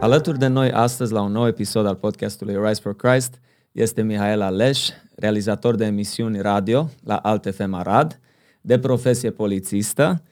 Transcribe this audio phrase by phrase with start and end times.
[0.00, 3.40] Alături de noi astăzi la un nou episod al podcastului Rise for Christ
[3.72, 8.20] este Mihaela Leș, realizator de emisiuni radio la Alt FM Arad,
[8.60, 10.22] de profesie polițistă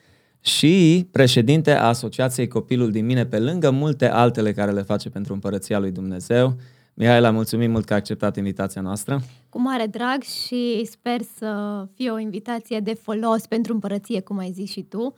[0.40, 5.32] și președinte a Asociației Copilul din mine, pe lângă multe altele care le face pentru
[5.32, 6.56] Împărăția lui Dumnezeu.
[6.94, 9.20] Mihaela, mulțumim mult că ai acceptat invitația noastră.
[9.48, 14.50] Cu mare drag și sper să fie o invitație de folos pentru împărăție, cum ai
[14.50, 15.14] zis și tu.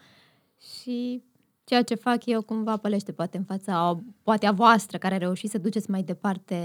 [0.59, 1.23] Și
[1.71, 5.59] ceea ce fac eu cumva pălește poate în fața, poate a voastră, care reușiți să
[5.59, 6.57] duceți mai departe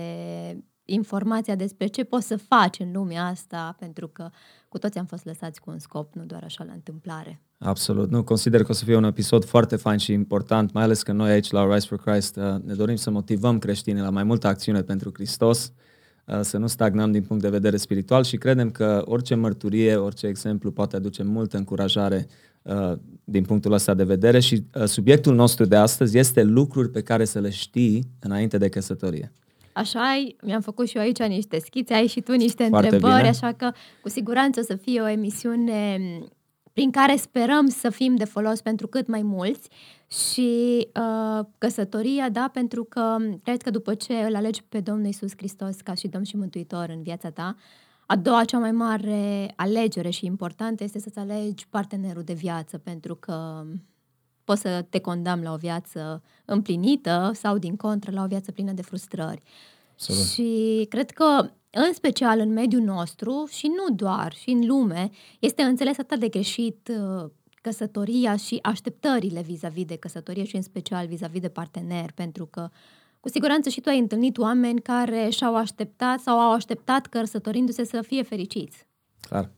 [0.86, 4.30] informația despre ce poți să faci în lumea asta, pentru că
[4.70, 7.41] cu toți am fost lăsați cu un scop, nu doar așa la întâmplare.
[7.58, 8.10] Absolut.
[8.10, 11.12] Nu, consider că o să fie un episod foarte fain și important, mai ales că
[11.12, 14.48] noi aici la Rise for Christ uh, ne dorim să motivăm creștinii la mai multă
[14.48, 15.72] acțiune pentru Hristos,
[16.26, 20.27] uh, să nu stagnăm din punct de vedere spiritual și credem că orice mărturie, orice
[20.27, 22.54] exemplu poate aduce multă încurajare uh,
[23.24, 27.40] din punctul ăsta de vedere și subiectul nostru de astăzi este lucruri pe care să
[27.40, 29.32] le știi înainte de căsătorie.
[29.74, 33.16] Așa ai, mi-am făcut și eu aici niște schițe, ai și tu niște Foarte întrebări,
[33.16, 33.27] bine.
[33.27, 33.71] așa că
[34.02, 35.99] cu siguranță o să fie o emisiune
[36.74, 39.70] prin care sperăm să fim de folos pentru cât mai mulți
[40.08, 45.32] și uh, căsătoria, da, pentru că cred că după ce îl alegi pe Domnul Isus
[45.38, 47.55] Hristos ca și Domn și Mântuitor în viața ta,
[48.06, 53.16] a doua cea mai mare alegere și importantă este să-ți alegi partenerul de viață, pentru
[53.16, 53.66] că
[54.44, 58.72] poți să te condamn la o viață împlinită sau, din contră, la o viață plină
[58.72, 59.42] de frustrări.
[59.92, 60.26] Absolut.
[60.26, 65.09] Și cred că, în special în mediul nostru, și nu doar, și în lume,
[65.40, 67.30] este înțeles atât de greșit uh,
[67.62, 72.70] căsătoria și așteptările vis-a-vis de căsătorie și în special vis-a-vis de partener, pentru că
[73.25, 78.01] cu siguranță și tu ai întâlnit oameni care și-au așteptat sau au așteptat căsătorindu-se să
[78.01, 78.85] fie fericiți.
[79.19, 79.50] Clar.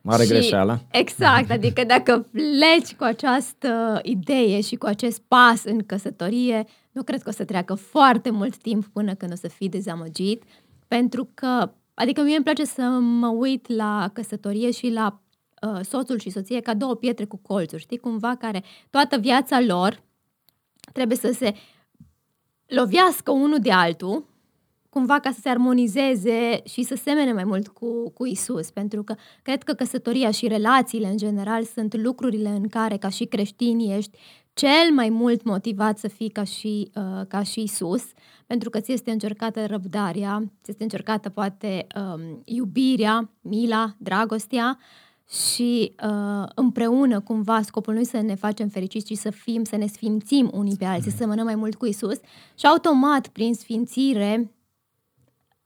[0.00, 0.80] Mare și, greșeală.
[0.90, 7.22] Exact, adică dacă pleci cu această idee și cu acest pas în căsătorie, nu cred
[7.22, 10.42] că o să treacă foarte mult timp până când o să fii dezamăgit,
[10.88, 15.20] pentru că, adică mie îmi place să mă uit la căsătorie și la
[15.68, 20.02] uh, soțul și soție ca două pietre cu colțuri, știi, cumva care toată viața lor
[20.92, 21.54] trebuie să se
[22.66, 24.32] lovească unul de altul
[24.94, 29.14] cumva ca să se armonizeze și să semene mai mult cu, cu Isus, pentru că
[29.42, 34.18] cred că căsătoria și relațiile în general sunt lucrurile în care, ca și creștini, ești
[34.52, 38.04] cel mai mult motivat să fii ca și, uh, ca și Isus,
[38.46, 44.78] pentru că ți este încercată răbdarea, ți este încercată poate um, iubirea, mila, dragostea
[45.28, 49.86] și uh, împreună cumva scopul nu să ne facem fericiți, ci să fim, să ne
[49.86, 52.16] sfințim unii pe alții, să semănăm mai mult cu Isus
[52.54, 54.54] și automat prin sfințire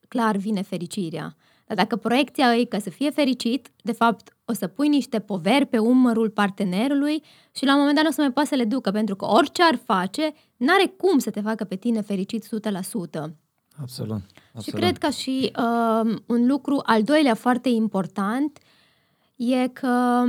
[0.09, 1.37] clar vine fericirea.
[1.67, 5.67] Dar dacă proiecția e că să fie fericit, de fapt o să pui niște poveri
[5.67, 7.23] pe umărul partenerului
[7.55, 9.25] și la un moment dat nu o să mai poată să le ducă, pentru că
[9.27, 12.49] orice ar face, n-are cum să te facă pe tine fericit 100%.
[12.51, 13.33] Absolut.
[13.81, 14.23] absolut.
[14.63, 18.59] Și cred că și uh, un lucru al doilea foarte important
[19.39, 20.25] e că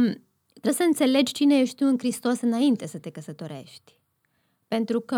[0.52, 3.98] trebuie să înțelegi cine ești tu în Hristos înainte să te căsătorești.
[4.68, 5.16] Pentru că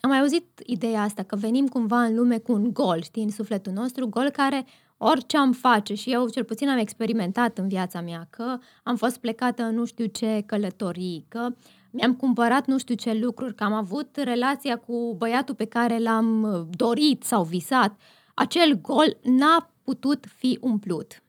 [0.00, 3.30] am mai auzit ideea asta, că venim cumva în lume cu un gol, știi, în
[3.30, 4.66] sufletul nostru, gol care
[4.96, 9.16] orice am face și eu cel puțin am experimentat în viața mea, că am fost
[9.16, 11.48] plecată în nu știu ce călătorii, că
[11.90, 16.42] mi-am cumpărat nu știu ce lucruri, că am avut relația cu băiatul pe care l-am
[16.42, 18.00] uh, dorit sau visat,
[18.34, 21.22] acel gol n-a putut fi umplut.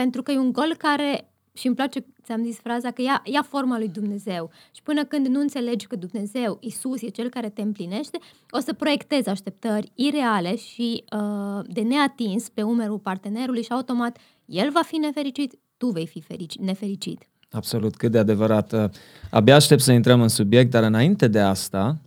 [0.00, 3.42] Pentru că e un gol care și îmi place, ți-am zis fraza, că ia, ia
[3.42, 4.50] forma lui Dumnezeu.
[4.74, 8.18] Și până când nu înțelegi că Dumnezeu, Isus, e cel care te împlinește,
[8.50, 14.70] o să proiectezi așteptări ireale și uh, de neatins pe umerul partenerului și automat el
[14.70, 17.28] va fi nefericit, tu vei fi ferici, nefericit.
[17.50, 18.90] Absolut, cât de adevărat.
[19.30, 22.05] Abia aștept să intrăm în subiect, dar înainte de asta, Uh,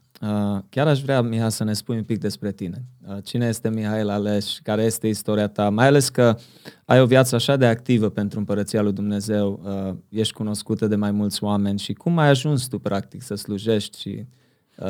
[0.69, 2.84] chiar aș vrea, Mihai, să ne spui un pic despre tine.
[3.07, 4.59] Uh, cine este Mihail Aleș?
[4.63, 5.69] Care este istoria ta?
[5.69, 6.38] Mai ales că
[6.85, 11.12] ai o viață așa de activă pentru Împărăția lui Dumnezeu, uh, ești cunoscută de mai
[11.12, 14.25] mulți oameni și cum ai ajuns tu, practic, să slujești și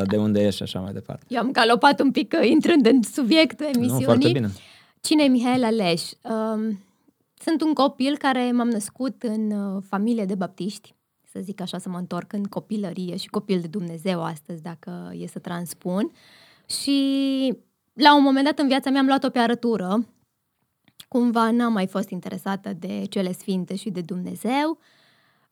[0.08, 1.26] de unde ești așa mai departe?
[1.28, 4.00] Eu am galopat un pic intrând în subiectul emisiunii.
[4.00, 4.50] Nu, foarte bine.
[5.02, 6.02] Cine e Mihail Aleș?
[6.02, 6.84] Um,
[7.44, 10.94] sunt un copil care m-am născut în familie de baptiști
[11.32, 15.28] să zic așa, să mă întorc în copilărie și copil de Dumnezeu astăzi, dacă e
[15.28, 16.12] să transpun.
[16.66, 16.98] Și
[17.94, 20.08] la un moment dat în viața mea am luat-o pe arătură.
[21.08, 24.80] Cumva n-am mai fost interesată de cele sfinte și de Dumnezeu,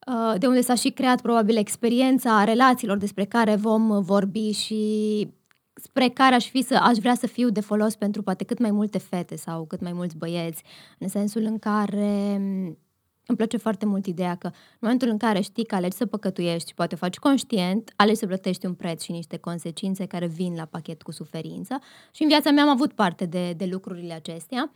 [0.08, 5.28] uh, de unde s-a și creat probabil experiența relațiilor despre care vom vorbi și
[5.74, 8.72] spre care aș, fi să, aș vrea să fiu de folos pentru poate cât mai
[8.72, 10.64] multe fete sau cât mai mulți băieți,
[11.00, 12.40] în sensul în care
[13.28, 16.74] îmi place foarte mult ideea că în momentul în care știi că alegi să păcătuiești,
[16.74, 20.66] poate o faci conștient, alegi să plătești un preț și niște consecințe care vin la
[20.66, 21.80] pachet cu suferință.
[22.12, 24.72] Și în viața mea am avut parte de, de lucrurile acestea.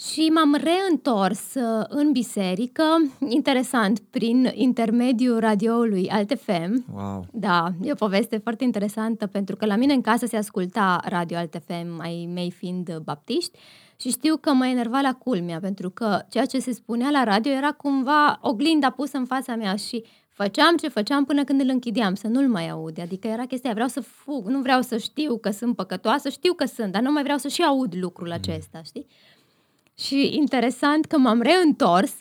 [0.00, 2.82] Și m-am reîntors uh, în biserică,
[3.28, 6.84] interesant, prin intermediul radioului AltFM.
[6.94, 7.26] Wow.
[7.32, 11.36] Da, e o poveste foarte interesantă pentru că la mine în casă se asculta radio
[11.36, 13.58] AltFM, ai mei fiind baptiști
[14.00, 17.52] și știu că mă enerva la culmea pentru că ceea ce se spunea la radio
[17.52, 22.14] era cumva oglinda pusă în fața mea și făceam ce făceam până când îl închideam,
[22.14, 23.00] să nu-l mai aud.
[23.00, 26.64] Adică era chestia, vreau să fug, nu vreau să știu că sunt păcătoasă, știu că
[26.64, 29.06] sunt, dar nu mai vreau să și aud lucrul acesta, știi?
[29.94, 32.14] Și interesant că m-am reîntors,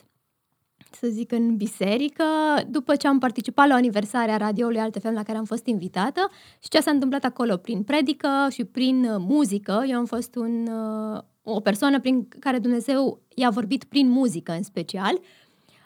[0.91, 2.23] să zic, în biserică,
[2.69, 6.79] după ce am participat la aniversarea radioului Alte la care am fost invitată și ce
[6.79, 9.83] s-a întâmplat acolo prin predică și prin uh, muzică.
[9.87, 14.63] Eu am fost un, uh, o persoană prin care Dumnezeu i-a vorbit prin muzică în
[14.63, 15.19] special.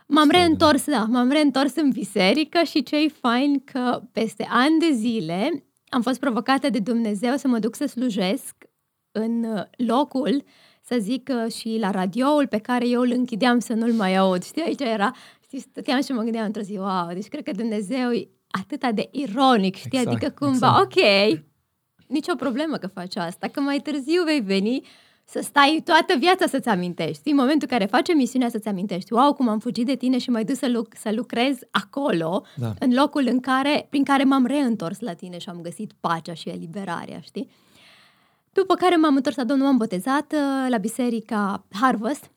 [0.08, 5.66] M-am reîntors, da, m-am reîntors în biserică și ce-i fain că peste ani de zile
[5.90, 8.56] am fost provocată de Dumnezeu să mă duc să slujesc
[9.12, 10.44] în uh, locul uh,
[10.82, 14.44] să zic și la radioul pe care eu îl închideam să nu-l mai aud.
[14.44, 15.12] Știi, aici era,
[15.44, 19.10] știi, stăteam și mă gândeam într-o zi, wow, deci cred că Dumnezeu e atât de
[19.12, 20.82] ironic, știi, exact, adică cumva, exact.
[20.82, 21.40] ok,
[22.08, 24.82] nicio problemă că faci asta, că mai târziu vei veni
[25.32, 27.30] să stai toată viața să-ți amintești.
[27.30, 30.30] În momentul în care faci emisiunea să-ți amintești, wow, cum am fugit de tine și
[30.30, 32.74] mai dus să, luc- să lucrez acolo, da.
[32.80, 36.50] în locul în care, prin care m-am reîntors la tine și am găsit pacea și
[36.50, 37.50] eliberarea, știi?
[38.54, 42.32] După care m-am întors la Domnul, m-am botezat uh, la biserica Harvest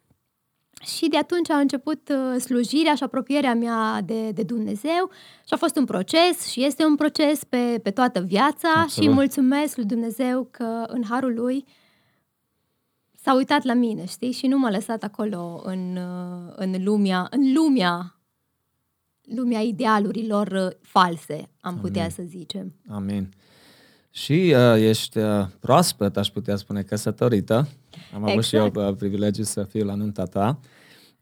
[0.96, 5.10] și de atunci a început uh, slujirea și apropierea mea de, de Dumnezeu
[5.46, 8.90] și a fost un proces și este un proces pe, pe toată viața Absolut.
[8.90, 11.64] și mulțumesc lui Dumnezeu că în harul lui
[13.24, 14.32] s-a uitat la mine, știi?
[14.32, 18.18] Și nu m-a lăsat acolo în, uh, în lumea, în lumea
[19.24, 22.14] lumea idealurilor false, am putea Amin.
[22.14, 22.74] să zicem.
[22.88, 23.28] Amin.
[24.10, 27.54] Și uh, ești uh, proaspăt, aș putea spune, căsătorită.
[27.54, 27.66] Am
[28.12, 28.30] exact.
[28.30, 28.90] avut și eu exact.
[28.90, 30.60] uh, privilegiul să fiu la nunta ta.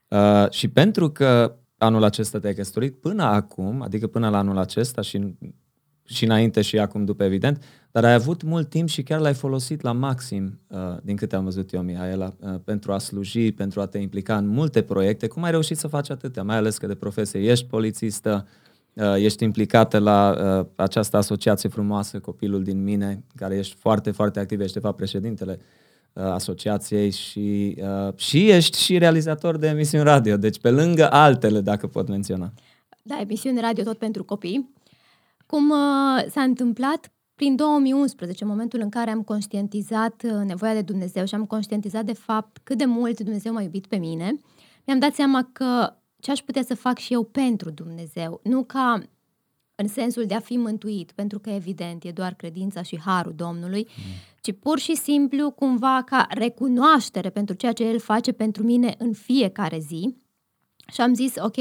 [0.09, 5.03] Uh, și pentru că anul acesta te-ai căsătorit, până acum, adică până la anul acesta
[5.03, 5.35] și,
[6.05, 9.81] și înainte și acum după, evident, dar ai avut mult timp și chiar l-ai folosit
[9.81, 13.87] la maxim, uh, din câte am văzut eu, Mihaela, uh, pentru a sluji, pentru a
[13.87, 15.27] te implica în multe proiecte.
[15.27, 16.43] Cum ai reușit să faci atâtea?
[16.43, 18.47] Mai ales că de profesie ești polițistă,
[18.95, 24.41] Uh, ești implicată la uh, această asociație frumoasă, Copilul din mine, care ești foarte, foarte
[24.41, 25.59] activ, ești de fapt președintele
[26.13, 27.77] uh, asociației și,
[28.17, 32.53] și ești și realizator de emisiuni radio, deci pe lângă altele, dacă pot menționa.
[33.03, 34.75] Da, emisiuni radio tot pentru copii.
[35.47, 35.73] Cum
[36.31, 41.47] s-a întâmplat prin 2011, în momentul în care am conștientizat nevoia de Dumnezeu și am
[41.47, 44.41] conștientizat de fapt cât de mult Dumnezeu m-a iubit pe mine,
[44.87, 49.03] mi-am dat seama că ce aș putea să fac și eu pentru Dumnezeu, nu ca
[49.75, 53.89] în sensul de a fi mântuit, pentru că evident e doar credința și harul Domnului,
[53.97, 54.03] mm.
[54.41, 59.13] ci pur și simplu cumva ca recunoaștere pentru ceea ce El face pentru mine în
[59.13, 60.17] fiecare zi.
[60.93, 61.57] Și am zis, ok,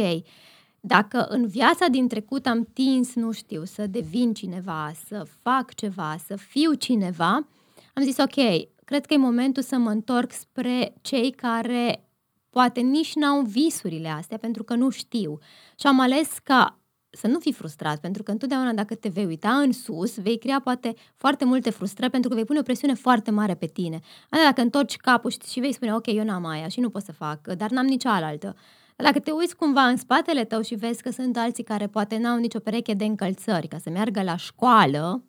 [0.84, 6.16] dacă în viața din trecut am tins, nu știu, să devin cineva, să fac ceva,
[6.26, 7.48] să fiu cineva,
[7.94, 12.06] am zis, ok, cred că e momentul să mă întorc spre cei care
[12.50, 15.40] poate nici n-au visurile astea pentru că nu știu.
[15.80, 16.80] Și am ales ca
[17.10, 20.60] să nu fii frustrat, pentru că întotdeauna dacă te vei uita în sus, vei crea
[20.60, 24.00] poate foarte multe frustrări, pentru că vei pune o presiune foarte mare pe tine.
[24.30, 27.12] Adică dacă întorci capul și vei spune, ok, eu n-am aia și nu pot să
[27.12, 28.46] fac, dar n-am nici alaltă.
[28.46, 28.56] Dar
[29.02, 32.38] dacă te uiți cumva în spatele tău și vezi că sunt alții care poate n-au
[32.38, 35.24] nicio pereche de încălțări ca să meargă la școală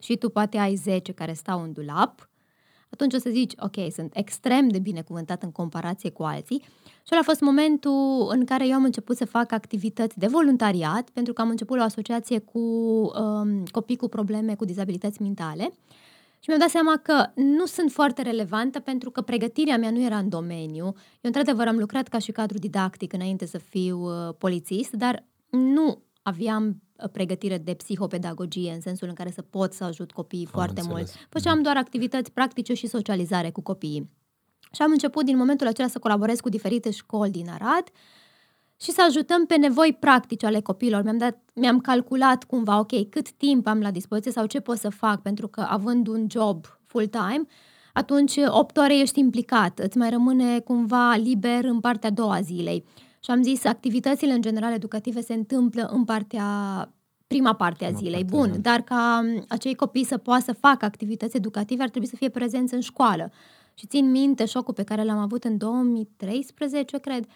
[0.00, 2.30] și tu poate ai 10 care stau în dulap,
[2.90, 6.62] atunci o să zici, ok, sunt extrem de binecuvântat în comparație cu alții.
[6.84, 11.10] Și ăla a fost momentul în care eu am început să fac activități de voluntariat,
[11.10, 15.72] pentru că am început la o asociație cu um, copii cu probleme cu dizabilități mentale.
[16.42, 20.18] Și mi-am dat seama că nu sunt foarte relevantă pentru că pregătirea mea nu era
[20.18, 20.84] în domeniu.
[20.84, 26.02] Eu, într-adevăr, am lucrat ca și cadru didactic înainte să fiu uh, polițist, dar nu
[26.22, 30.52] aveam uh, pregătire de psihopedagogie, în sensul în care să pot să ajut copiii am
[30.52, 31.14] foarte înțeles.
[31.14, 31.26] mult.
[31.28, 31.62] Făceam mhm.
[31.62, 34.10] doar activități practice și socializare cu copiii.
[34.72, 37.84] Și am început din momentul acela să colaborez cu diferite școli din Arad
[38.82, 41.02] și să ajutăm pe nevoi practice ale copiilor.
[41.02, 44.88] Mi-am, dat, mi-am calculat cumva, ok, cât timp am la dispoziție sau ce pot să
[44.88, 47.42] fac, pentru că având un job full-time,
[47.92, 52.84] atunci 8 ore ești implicat, îți mai rămâne cumva liber în partea a doua zilei.
[53.24, 56.44] Și am zis, activitățile în general educative se întâmplă în partea
[57.26, 58.24] prima parte a zilei.
[58.24, 62.28] Bun, dar ca acei copii să poată să facă activități educative, ar trebui să fie
[62.28, 63.30] prezenți în școală.
[63.74, 67.26] Și țin minte șocul pe care l-am avut în 2013, cred,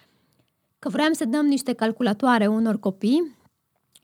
[0.84, 3.36] că vroiam să dăm niște calculatoare unor copii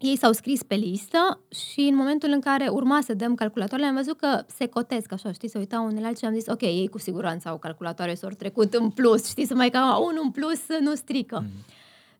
[0.01, 3.95] ei s-au scris pe listă și în momentul în care urma să dăm calculatoarele, am
[3.95, 6.89] văzut că se cotesc așa, știi, se uitau unele alții și am zis, ok, ei
[6.89, 10.61] cu siguranță au calculatoare s-au trecut în plus, știi, să mai ca unul în plus
[10.81, 11.41] nu strică.
[11.41, 11.65] Mm.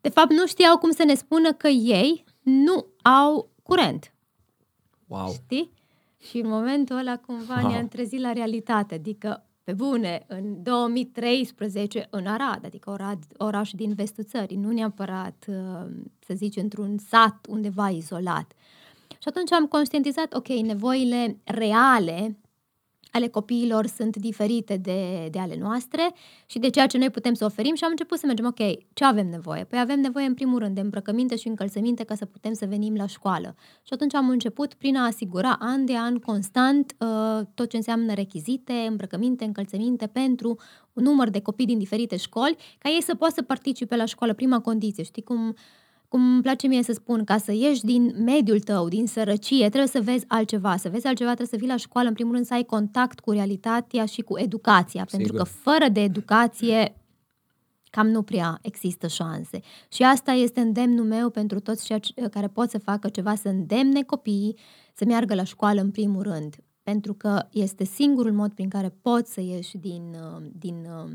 [0.01, 4.13] De fapt, nu știau cum să ne spună că ei nu au curent.
[5.07, 5.33] Wow.
[5.33, 5.73] Știi?
[6.29, 7.71] Și în momentul ăla cumva wow.
[7.71, 13.95] ne-am trezit la realitate, adică pe bune, în 2013 în Arad, adică oraș, oraș din
[13.95, 18.53] vestul țării, nu neapărat, uh, să zici, într-un sat undeva izolat.
[19.09, 22.37] Și atunci am conștientizat, ok, nevoile reale
[23.13, 26.13] ale copiilor sunt diferite de, de ale noastre
[26.47, 28.59] și de ceea ce noi putem să oferim și am început să mergem, ok,
[28.93, 29.65] ce avem nevoie?
[29.65, 32.95] Păi avem nevoie în primul rând de îmbrăcăminte și încălțăminte ca să putem să venim
[32.95, 33.55] la școală.
[33.83, 38.15] Și atunci am început prin a asigura an de an constant uh, tot ce înseamnă
[38.15, 40.59] rechizite, îmbrăcăminte, încălțăminte pentru
[40.93, 44.35] un număr de copii din diferite școli, ca ei să poată să participe la școală.
[44.35, 45.55] Prima condiție, știi cum uh,
[46.11, 49.87] cum îmi place mie să spun, ca să ieși din mediul tău, din sărăcie, trebuie
[49.87, 50.77] să vezi altceva.
[50.77, 53.31] Să vezi altceva, trebuie să vii la școală, în primul rând să ai contact cu
[53.31, 55.05] realitatea și cu educația.
[55.09, 55.17] Sigur.
[55.17, 56.97] Pentru că fără de educație
[57.91, 59.61] cam nu prea există șanse.
[59.89, 62.01] Și asta este îndemnul meu pentru toți cei
[62.31, 64.57] care pot să facă ceva, să îndemne copiii
[64.95, 66.57] să meargă la școală în primul rând.
[66.83, 71.11] Pentru că este singurul mod prin care poți să ieși din, uh, din uh,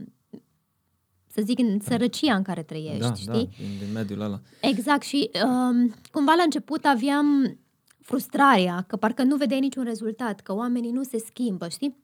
[1.35, 3.27] să zic, în sărăcia în care trăiești, da, știi?
[3.27, 4.39] Da, din, din mediul ăla.
[4.61, 7.57] Exact și um, cumva la început aveam
[8.01, 12.03] frustrarea că parcă nu vedeai niciun rezultat, că oamenii nu se schimbă, știi?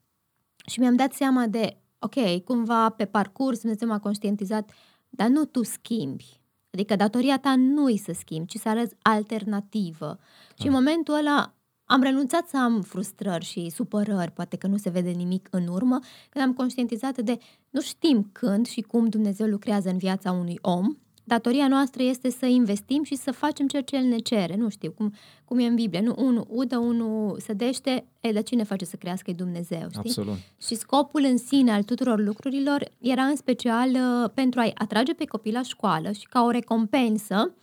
[0.66, 4.72] Și mi-am dat seama de, ok, cumva pe parcurs Dumnezeu m-a conștientizat,
[5.10, 6.42] dar nu tu schimbi.
[6.72, 10.06] Adică datoria ta nu i să schimbi, ci să arăți alternativă.
[10.08, 10.56] Da.
[10.56, 11.56] Și în momentul ăla
[11.92, 16.00] am renunțat să am frustrări și supărări, poate că nu se vede nimic în urmă,
[16.30, 17.38] când am conștientizat de
[17.70, 20.96] nu știm când și cum Dumnezeu lucrează în viața unui om.
[21.24, 24.56] Datoria noastră este să investim și să facem ceea ce El ne cere.
[24.56, 25.14] Nu știu, cum,
[25.46, 26.02] cum e în Biblie.
[26.02, 30.00] Nu, unul udă, unul sădește, e, dar cine face să crească e Dumnezeu, știi?
[30.00, 30.38] Absolut.
[30.62, 35.26] Și scopul în sine al tuturor lucrurilor era în special uh, pentru a-i atrage pe
[35.26, 37.56] copii la școală și ca o recompensă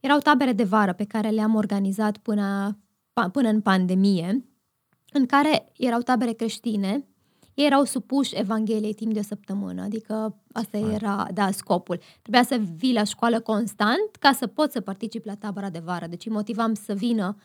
[0.00, 2.76] erau tabere de vară pe care le-am organizat până
[3.22, 4.44] până în pandemie,
[5.12, 7.06] în care erau tabere creștine,
[7.54, 10.94] ei erau supuși Evangheliei timp de o săptămână, adică asta Hai.
[10.94, 12.00] era, da, scopul.
[12.22, 16.06] Trebuia să vii la școală constant ca să poți să participi la tabăra de vară.
[16.06, 17.36] Deci îi motivam să vină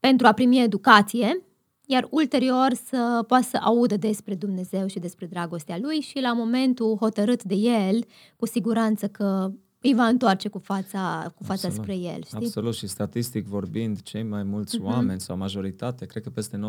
[0.00, 1.42] pentru a primi educație,
[1.86, 6.96] iar ulterior să poată să audă despre Dumnezeu și despre dragostea lui și la momentul
[6.96, 8.04] hotărât de el,
[8.36, 9.52] cu siguranță că
[9.86, 12.22] îi va întoarce cu fața, cu fața spre el.
[12.24, 12.36] Știi?
[12.36, 14.84] Absolut și statistic vorbind, cei mai mulți uh-huh.
[14.84, 16.60] oameni sau majoritate, cred că peste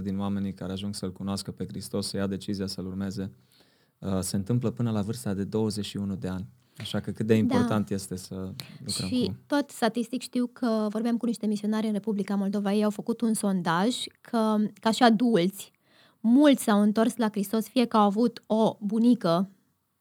[0.00, 3.32] 90% din oamenii care ajung să-L cunoască pe Hristos, să ia decizia să-L urmeze,
[3.98, 6.46] uh, se întâmplă până la vârsta de 21 de ani.
[6.76, 7.94] Așa că cât de important da.
[7.94, 8.34] este să
[8.84, 9.36] lucrăm Și cu...
[9.46, 13.34] tot statistic știu că vorbeam cu niște misionari în Republica Moldova, ei au făcut un
[13.34, 15.72] sondaj că, ca și adulți,
[16.20, 19.48] mulți s-au întors la Hristos, fie că au avut o bunică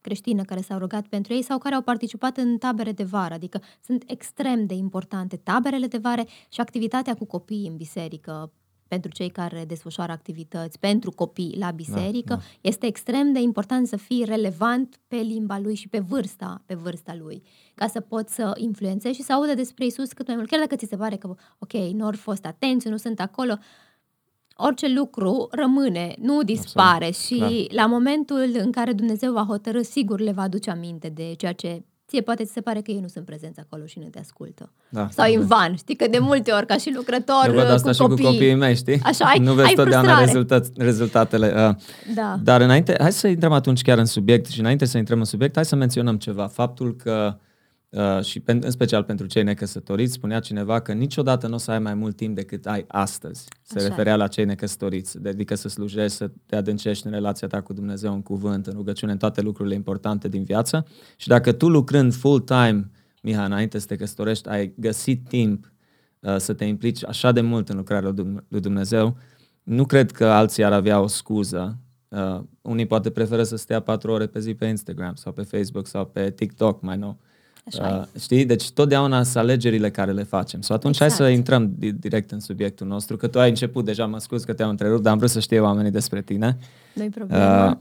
[0.03, 3.61] creștină care s-au rugat pentru ei sau care au participat în tabere de vară, adică
[3.85, 8.51] sunt extrem de importante taberele de vară și activitatea cu copiii în biserică
[8.87, 12.41] pentru cei care desfășoară activități pentru copii la biserică, da, da.
[12.61, 17.15] este extrem de important să fii relevant pe limba lui și pe vârsta, pe vârsta
[17.15, 17.43] lui,
[17.75, 20.49] ca să poți să influențezi și să audă despre Isus cât mai mult.
[20.49, 23.57] Chiar dacă ți se pare că, ok, nu au fost atenți, nu sunt acolo,
[24.55, 27.85] orice lucru rămâne, nu dispare Absolut, și clar.
[27.85, 31.83] la momentul în care Dumnezeu va hotărâ, sigur le va aduce aminte de ceea ce
[32.07, 34.71] ție poate ți se pare că ei nu sunt prezenți acolo și nu te ascultă.
[34.89, 37.87] Da, Sau în van, știi că de multe ori ca și lucrător Eu văd asta
[37.87, 38.99] cu și copii, cu copiii mei, știi?
[39.03, 41.47] Așa, ai, nu vezi ai totdeauna rezultat, rezultatele.
[41.47, 41.75] Uh.
[42.15, 42.39] Da.
[42.43, 45.55] Dar înainte, hai să intrăm atunci chiar în subiect și înainte să intrăm în subiect,
[45.55, 46.47] hai să menționăm ceva.
[46.47, 47.51] Faptul că uh,
[47.93, 51.71] Uh, și pen, în special pentru cei necăsătoriți, spunea cineva că niciodată nu o să
[51.71, 53.45] ai mai mult timp decât ai astăzi.
[53.61, 53.87] Se Așa.
[53.87, 55.21] referea la cei necăsătoriți.
[55.21, 59.11] Dedică să slujești, să te adâncești în relația ta cu Dumnezeu, în cuvânt, în rugăciune,
[59.11, 60.85] în toate lucrurile importante din viață.
[61.17, 62.89] Și dacă tu lucrând full-time,
[63.21, 65.71] Miha, înainte să te căsătorești, ai găsit timp
[66.19, 68.13] uh, să te implici așa de mult în lucrarea
[68.47, 69.17] lui Dumnezeu,
[69.63, 71.77] nu cred că alții ar avea o scuză
[72.13, 75.87] Uh, unii poate preferă să stea patru ore pe zi pe Instagram sau pe Facebook
[75.87, 77.19] sau pe TikTok mai nou.
[77.65, 78.45] Așa uh, știi?
[78.45, 80.61] Deci totdeauna sunt alegerile care le facem.
[80.61, 81.11] So atunci exact.
[81.11, 84.53] hai să intrăm direct în subiectul nostru, că tu ai început deja, mă scuz că
[84.53, 86.57] te-am întrerupt, dar am vrut să știe oamenii despre tine.
[86.93, 87.69] Nu-i problemă.
[87.69, 87.77] Uh,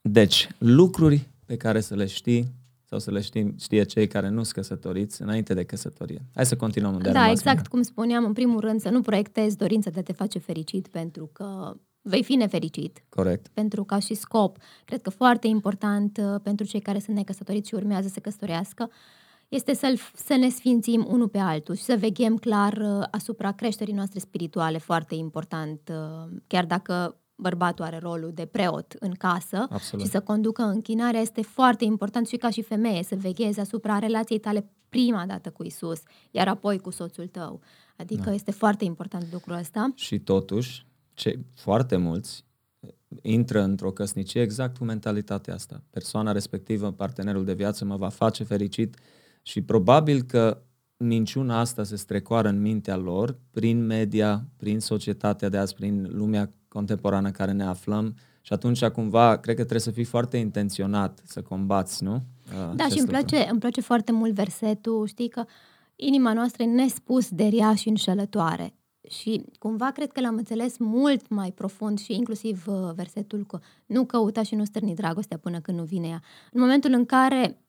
[0.00, 2.52] deci, lucruri pe care să le știi
[2.84, 6.22] sau să le știe, știe cei care nu sunt căsătoriți înainte de căsătorie.
[6.34, 7.68] Hai să continuăm unde Da, exact mine.
[7.70, 11.30] cum spuneam, în primul rând să nu proiectezi dorința de a te face fericit pentru
[11.32, 13.04] că vei fi nefericit.
[13.08, 13.48] Corect.
[13.48, 17.74] Pentru ca și scop, cred că foarte important uh, pentru cei care sunt necăsătoriți și
[17.74, 18.90] urmează să căsătorească,
[19.48, 23.94] este să, să ne sfințim unul pe altul și să veghem clar uh, asupra creșterii
[23.94, 30.04] noastre spirituale, foarte important, uh, chiar dacă bărbatul are rolul de preot în casă Absolut.
[30.04, 34.38] și să conducă închinarea, este foarte important și ca și femeie să veghezi asupra relației
[34.38, 37.60] tale prima dată cu Isus, iar apoi cu soțul tău.
[37.96, 38.34] Adică da.
[38.34, 39.92] este foarte important lucrul ăsta.
[39.94, 42.44] Și totuși, ce, foarte mulți
[43.22, 45.82] intră într-o căsnicie exact cu mentalitatea asta.
[45.90, 48.96] Persoana respectivă, partenerul de viață, mă va face fericit
[49.42, 50.62] și probabil că
[50.96, 56.52] minciuna asta se strecoară în mintea lor prin media, prin societatea de azi, prin lumea
[56.68, 61.22] contemporană în care ne aflăm și atunci cumva cred că trebuie să fii foarte intenționat
[61.24, 62.22] să combați, nu?
[62.74, 65.44] Da, și îmi place, îmi place foarte mult versetul, știi că
[65.96, 68.74] inima noastră e nespus de rea și înșelătoare.
[69.10, 74.04] Și cumva cred că l-am înțeles mult mai profund și inclusiv uh, versetul cu nu
[74.04, 76.22] căuta și nu stârni dragostea până când nu vine ea.
[76.52, 77.64] În momentul în care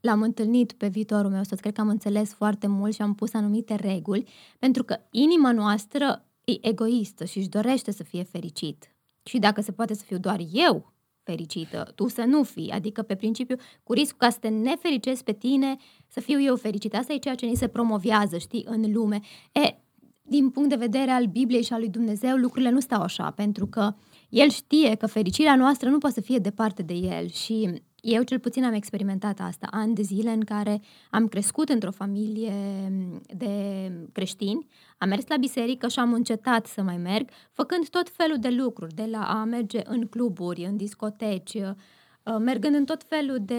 [0.00, 3.34] l-am întâlnit pe viitorul meu soț, cred că am înțeles foarte mult și am pus
[3.34, 4.28] anumite reguli,
[4.58, 8.94] pentru că inima noastră e egoistă și își dorește să fie fericit.
[9.22, 10.92] Și dacă se poate să fiu doar eu
[11.22, 15.32] fericită, tu să nu fii, adică pe principiu, cu riscul ca să te nefericesc pe
[15.32, 16.96] tine, să fiu eu fericită.
[16.96, 19.20] Asta e ceea ce ni se promovează, știi, în lume.
[19.52, 19.74] E,
[20.30, 23.66] din punct de vedere al Bibliei și al lui Dumnezeu, lucrurile nu stau așa, pentru
[23.66, 23.94] că
[24.28, 27.28] El știe că fericirea noastră nu poate să fie departe de El.
[27.28, 31.90] Și eu cel puțin am experimentat asta, ani de zile în care am crescut într-o
[31.90, 32.52] familie
[33.36, 33.54] de
[34.12, 34.66] creștini,
[34.98, 38.94] am mers la biserică și am încetat să mai merg, făcând tot felul de lucruri,
[38.94, 43.54] de la a merge în cluburi, în discoteci, uh, mergând în tot felul de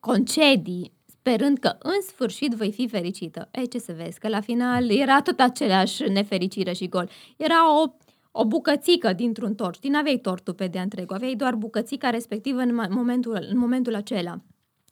[0.00, 3.48] concedii, sperând că în sfârșit voi fi fericită.
[3.52, 7.08] Ei, ce să vezi, că la final era tot aceleași nefericire și gol.
[7.36, 7.92] Era o
[8.32, 9.74] o bucățică dintr-un tort.
[9.74, 14.40] Știi, n-aveai tortul pe de întregul, aveai doar bucățica respectivă în momentul, în momentul acela.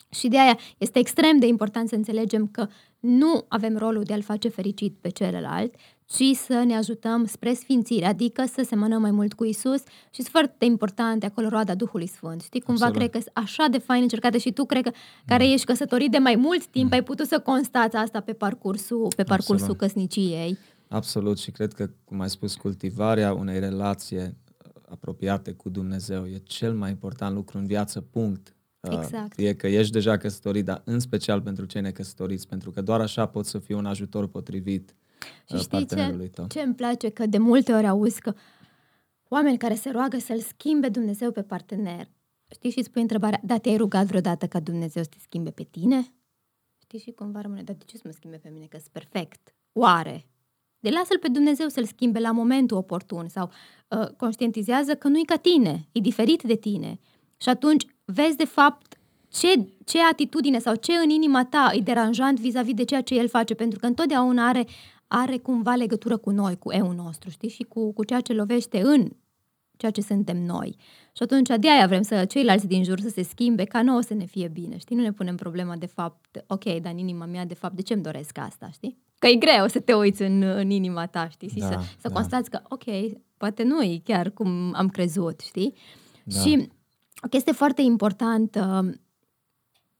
[0.09, 2.67] Și de aia este extrem de important să înțelegem că
[2.99, 5.75] nu avem rolul de a-l face fericit pe celălalt,
[6.11, 10.27] ci să ne ajutăm spre sfințire, adică să semănăm mai mult cu Isus și sunt
[10.27, 12.41] foarte importante acolo roada Duhului Sfânt.
[12.41, 13.09] Știi, cumva Absolut.
[13.09, 14.91] cred că așa de fain încercate și tu cred că
[15.25, 15.51] care mm.
[15.53, 16.91] ești căsătorit de mai mult timp, mm.
[16.91, 19.77] ai putut să constați asta pe parcursul, pe parcursul Absolut.
[19.77, 20.57] căsniciei.
[20.87, 24.37] Absolut și cred că, cum ai spus, cultivarea unei relații
[24.89, 28.55] apropiate cu Dumnezeu e cel mai important lucru în viață, punct.
[28.79, 29.33] Uh, exact.
[29.33, 33.25] Fie că ești deja căsătorit, dar în special pentru cei necăsătoriți, pentru că doar așa
[33.25, 34.95] poți să fii un ajutor potrivit
[35.47, 36.47] și uh, știi ce, tău.
[36.47, 37.09] ce îmi place?
[37.09, 38.33] Că de multe ori auzi că
[39.27, 42.09] oameni care se roagă să-L schimbe Dumnezeu pe partener.
[42.51, 46.13] Știi și spui întrebarea, da, te-ai rugat vreodată ca Dumnezeu să te schimbe pe tine?
[46.81, 49.55] Știi și cumva rămâne, dar de ce să mă schimbe pe mine, că sunt perfect?
[49.73, 50.25] Oare?
[50.79, 53.51] De lasă-l pe Dumnezeu să-l schimbe la momentul oportun sau
[53.87, 56.99] uh, conștientizează că nu e ca tine, e diferit de tine.
[57.37, 62.39] Și atunci vezi de fapt ce, ce atitudine sau ce în inima ta e deranjant
[62.39, 64.65] vis-a-vis de ceea ce el face, pentru că întotdeauna are,
[65.11, 68.81] are cumva legătură cu noi, cu eu nostru, știi, și cu, cu ceea ce lovește
[68.81, 69.09] în
[69.77, 70.75] ceea ce suntem noi.
[71.13, 74.13] Și atunci de aia vrem să ceilalți din jur să se schimbe, ca nouă să
[74.13, 74.95] ne fie bine, știi?
[74.95, 77.93] Nu ne punem problema de fapt, ok, dar în inima mea, de fapt, de ce
[77.93, 78.97] îmi doresc asta, știi?
[79.19, 81.49] Că e greu să te uiți în, în inima ta, știi?
[81.49, 82.13] Și da, să, să da.
[82.13, 82.83] constați că, ok,
[83.37, 85.73] poate nu e chiar cum am crezut, știi?
[86.23, 86.39] Da.
[86.39, 86.69] Și
[87.25, 88.89] o chestie foarte importantă,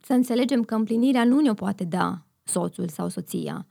[0.02, 3.68] să înțelegem că împlinirea nu ne-o poate da soțul sau soția,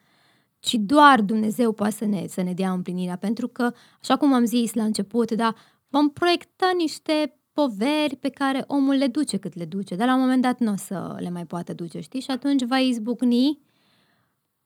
[0.61, 4.45] ci doar Dumnezeu poate să ne, să ne dea împlinirea, pentru că, așa cum am
[4.45, 5.55] zis la început, da,
[5.89, 10.21] vom proiecta niște poveri pe care omul le duce cât le duce, dar la un
[10.21, 12.21] moment dat nu o să le mai poată duce, știi?
[12.21, 13.61] Și atunci va izbucni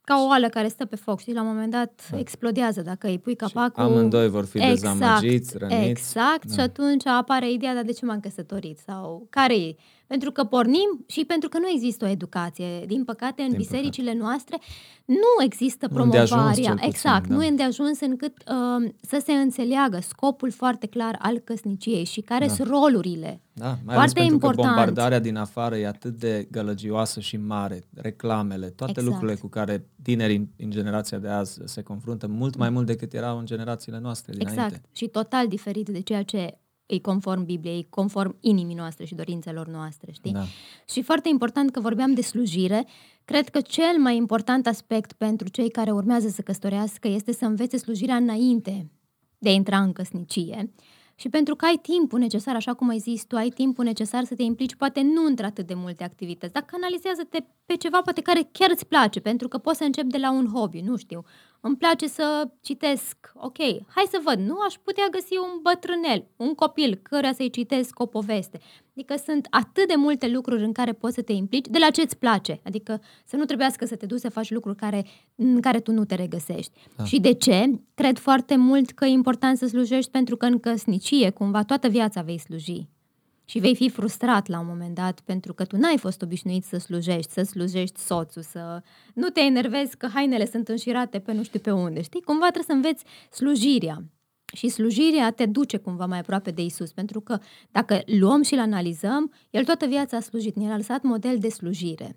[0.04, 2.18] ca o oală care stă pe foc, știi, la un moment dat da.
[2.18, 3.84] explodează dacă îi pui capacul.
[3.84, 5.88] Și amândoi vor fi exact, dezamăgiți, răniți.
[5.88, 6.54] Exact, da.
[6.54, 8.78] și atunci apare ideea, dar de ce m-am căsătorit?
[8.78, 9.74] Sau care e?
[10.12, 12.84] Pentru că pornim și pentru că nu există o educație.
[12.86, 14.24] Din păcate, în Din bisericile păcate.
[14.24, 14.58] noastre
[15.04, 16.46] nu există nu promovarea.
[16.46, 17.34] Puțin, exact, da.
[17.34, 22.46] nu e îndeajuns încât uh, să se înțeleagă scopul foarte clar al căsniciei și care
[22.46, 22.52] da.
[22.52, 23.40] sunt rolurile.
[23.52, 24.68] Da, mai foarte ales important.
[24.68, 29.08] că bombardarea din afară e atât de gălăgioasă și mare, reclamele, toate exact.
[29.08, 33.38] lucrurile cu care tinerii în generația de azi se confruntă mult mai mult decât erau
[33.38, 34.62] în generațiile noastre dinainte.
[34.64, 36.58] Exact, și total diferit de ceea ce
[36.94, 40.32] e conform Bibliei, conform inimii noastre și dorințelor noastre, știi?
[40.32, 40.44] Da.
[40.88, 42.86] Și foarte important că vorbeam de slujire,
[43.24, 47.76] cred că cel mai important aspect pentru cei care urmează să căsătorească este să învețe
[47.76, 48.90] slujirea înainte
[49.38, 50.72] de a intra în căsnicie.
[51.14, 54.34] Și pentru că ai timpul necesar, așa cum ai zis tu, ai timpul necesar să
[54.34, 58.70] te implici, poate nu într-atât de multe activități, dar canalizează-te pe ceva poate care chiar
[58.70, 61.24] îți place, pentru că poți să începi de la un hobby, nu știu,
[61.64, 63.58] îmi place să citesc, ok,
[63.94, 68.06] hai să văd, nu aș putea găsi un bătrânel, un copil, căruia să-i citesc o
[68.06, 68.60] poveste.
[68.94, 72.00] Adică sunt atât de multe lucruri în care poți să te implici, de la ce
[72.00, 72.60] îți place.
[72.64, 76.04] Adică să nu trebuiască să te duci să faci lucruri care, în care tu nu
[76.04, 76.72] te regăsești.
[76.96, 77.04] Da.
[77.04, 77.80] Și de ce?
[77.94, 82.22] Cred foarte mult că e important să slujești pentru că în căsnicie, cumva, toată viața
[82.22, 82.88] vei sluji.
[83.44, 86.78] Și vei fi frustrat la un moment dat pentru că tu n-ai fost obișnuit să
[86.78, 88.82] slujești, să slujești soțul, să
[89.14, 92.22] nu te enervezi că hainele sunt înșirate pe nu știu pe unde, știi?
[92.22, 94.04] Cumva trebuie să înveți slujirea.
[94.54, 97.38] Și slujirea te duce cumva mai aproape de Isus, pentru că
[97.70, 102.16] dacă luăm și-l analizăm, el toată viața a slujit, ne-a lăsat model de slujire.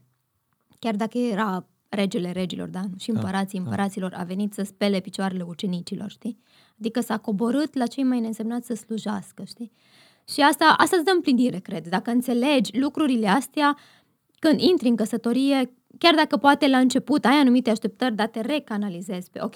[0.80, 2.82] Chiar dacă era regele regilor, da?
[2.98, 6.38] Și da, împărații da, împăraților a venit să spele picioarele ucenicilor, știi?
[6.80, 9.72] Adică s-a coborât la cei mai neînsemnați să slujească, știi?
[10.30, 11.88] Și asta, asta îți dă împlinire, cred.
[11.88, 13.78] Dacă înțelegi lucrurile astea,
[14.40, 19.30] când intri în căsătorie, chiar dacă poate la început ai anumite așteptări, dar te recanalizezi
[19.30, 19.56] pe, ok,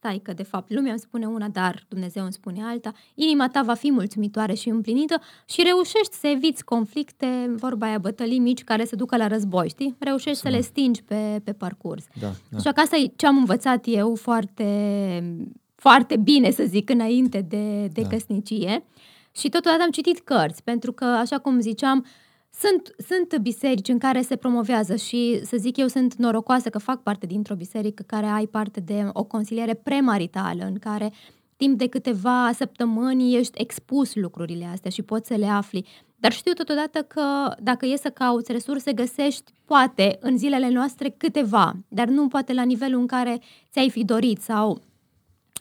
[0.00, 3.62] stai că de fapt lumea îmi spune una, dar Dumnezeu îmi spune alta, inima ta
[3.62, 8.84] va fi mulțumitoare și împlinită și reușești să eviți conflicte, vorba aia bătălii mici care
[8.84, 9.96] se ducă la război, știi?
[9.98, 10.52] Reușești Sunt.
[10.52, 12.04] să le stingi pe, pe parcurs.
[12.20, 12.56] Da, da.
[12.56, 14.68] Așa că asta e ce am învățat eu foarte,
[15.74, 18.08] foarte bine, să zic, înainte de, de da.
[18.08, 18.84] căsnicie.
[19.32, 22.06] Și totodată am citit cărți, pentru că, așa cum ziceam,
[22.52, 27.02] sunt, sunt biserici în care se promovează și, să zic eu, sunt norocoasă că fac
[27.02, 31.12] parte dintr-o biserică care ai parte de o consiliere premaritală, în care
[31.56, 35.86] timp de câteva săptămâni ești expus lucrurile astea și poți să le afli.
[36.16, 41.72] Dar știu totodată că dacă e să cauți resurse, găsești, poate, în zilele noastre câteva,
[41.88, 43.40] dar nu poate la nivelul în care
[43.70, 44.80] ți-ai fi dorit sau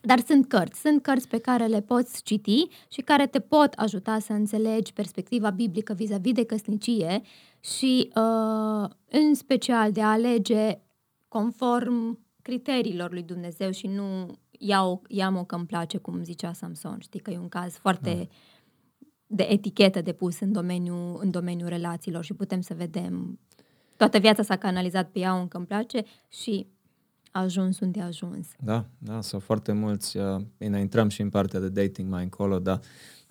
[0.02, 4.20] dar sunt cărți, sunt cărți pe care le poți citi și care te pot ajuta
[4.20, 7.22] să înțelegi perspectiva biblică vis-a-vis de căsnicie
[7.60, 10.80] și uh, în special de a alege
[11.28, 16.98] conform criteriilor lui Dumnezeu și nu iau, iau-o că îmi place, cum zicea Samson.
[17.00, 19.06] Știi că e un caz foarte da.
[19.28, 23.40] de etichetă de pus în domeniul, în domeniul relațiilor și putem să vedem
[23.98, 26.68] toată viața s-a canalizat pe ea un că îmi place și
[27.32, 28.48] ajuns unde a ajuns.
[28.64, 30.18] Da, da, sunt foarte mulți.
[30.18, 32.80] Uh, bine, intrăm și în partea de dating mai încolo, dar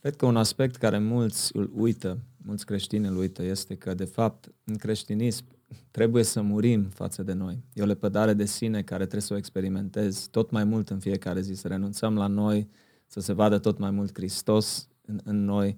[0.00, 4.04] cred că un aspect care mulți îl uită, mulți creștini îl uită, este că, de
[4.04, 5.44] fapt, în creștinism
[5.90, 7.62] trebuie să murim față de noi.
[7.72, 11.40] E o lepădare de sine care trebuie să o experimentezi tot mai mult în fiecare
[11.40, 12.68] zi, să renunțăm la noi,
[13.06, 15.76] să se vadă tot mai mult Hristos în, în noi.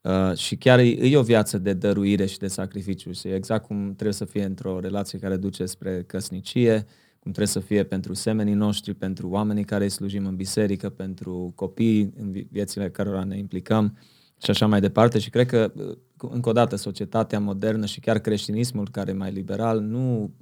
[0.00, 3.12] Uh, și chiar e, e o viață de dăruire și de sacrificiu.
[3.12, 6.86] Și exact cum trebuie să fie într-o relație care duce spre căsnicie,
[7.24, 11.52] cum trebuie să fie pentru semenii noștri, pentru oamenii care îi slujim în biserică, pentru
[11.54, 13.98] copii în viețile cărora ne implicăm
[14.42, 15.18] și așa mai departe.
[15.18, 15.72] Și cred că,
[16.16, 20.34] încă o dată, societatea modernă și chiar creștinismul, care e mai liberal, nu,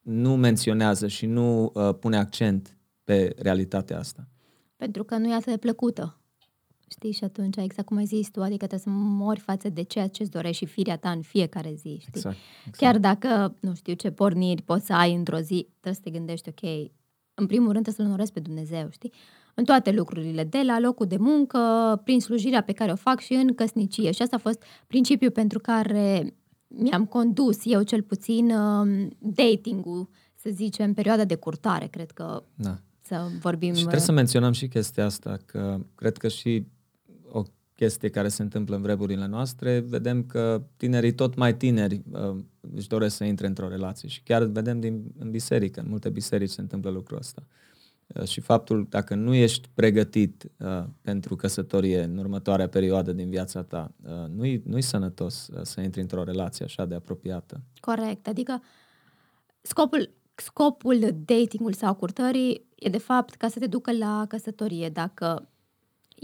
[0.00, 4.28] nu menționează și nu uh, pune accent pe realitatea asta.
[4.76, 6.21] Pentru că nu e atât de plăcută.
[6.92, 7.12] Știi?
[7.12, 10.22] Și atunci, exact cum ai zis tu, adică trebuie să mori față de ceea ce
[10.22, 12.12] îți dorești și firea ta în fiecare zi, știi?
[12.14, 12.76] Exact, exact.
[12.76, 16.48] Chiar dacă, nu știu ce porniri poți să ai într-o zi, trebuie să te gândești,
[16.48, 16.90] ok,
[17.34, 19.12] în primul rând trebuie să-L onorezi pe Dumnezeu, știi?
[19.54, 21.58] În toate lucrurile, de la locul de muncă,
[22.04, 24.10] prin slujirea pe care o fac și în căsnicie.
[24.10, 26.34] Și asta a fost principiul pentru care
[26.68, 32.42] mi-am condus eu cel puțin um, dating-ul, să zicem, în perioada de curtare, cred că
[32.54, 32.78] da.
[33.00, 33.74] să vorbim...
[33.74, 36.66] Și trebuie să menționăm și chestia asta, că cred că și
[37.82, 42.36] chestie care se întâmplă în vremurile noastre, vedem că tinerii tot mai tineri uh,
[42.74, 46.50] își doresc să intre într-o relație și chiar vedem din, în biserică, în multe biserici
[46.50, 47.42] se întâmplă lucrul ăsta.
[48.06, 53.62] Uh, și faptul, dacă nu ești pregătit uh, pentru căsătorie în următoarea perioadă din viața
[53.62, 57.60] ta, uh, nu-i, nu-i sănătos uh, să intri într-o relație așa de apropiată.
[57.80, 58.62] Corect, adică
[59.60, 64.88] scopul, scopul datingului sau curtării e de fapt ca să te ducă la căsătorie.
[64.88, 65.46] Dacă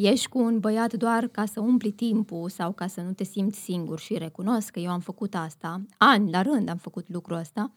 [0.06, 3.58] ești cu un băiat doar ca să umpli timpul sau ca să nu te simți
[3.58, 7.72] singur și recunosc că eu am făcut asta, ani la rând am făcut lucrul ăsta,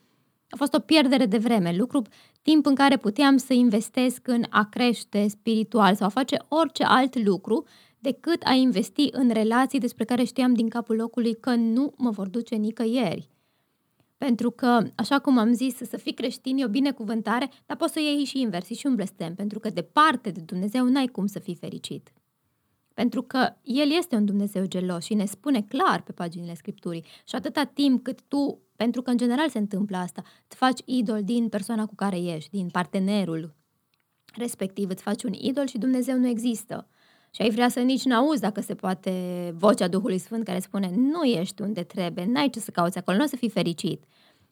[0.49, 2.01] a fost o pierdere de vreme, lucru,
[2.41, 7.25] timp în care puteam să investesc în a crește spiritual sau a face orice alt
[7.25, 7.63] lucru
[7.99, 12.27] decât a investi în relații despre care știam din capul locului că nu mă vor
[12.27, 13.29] duce nicăieri.
[14.27, 17.99] Pentru că, așa cum am zis, să fii creștin e o binecuvântare, dar poți să
[17.99, 21.55] iei și invers, și un blestem, pentru că departe de Dumnezeu n-ai cum să fii
[21.55, 22.13] fericit.
[22.93, 27.05] Pentru că El este un Dumnezeu gelos și ne spune clar pe paginile Scripturii.
[27.27, 31.23] Și atâta timp cât tu, pentru că în general se întâmplă asta, îți faci idol
[31.23, 33.55] din persoana cu care ești, din partenerul
[34.34, 36.88] respectiv, îți faci un idol și Dumnezeu nu există.
[37.34, 39.12] Și ai vrea să nici n-auzi dacă se poate
[39.58, 43.24] vocea Duhului Sfânt care spune nu ești unde trebuie, n-ai ce să cauți acolo, nu
[43.24, 44.04] o să fii fericit.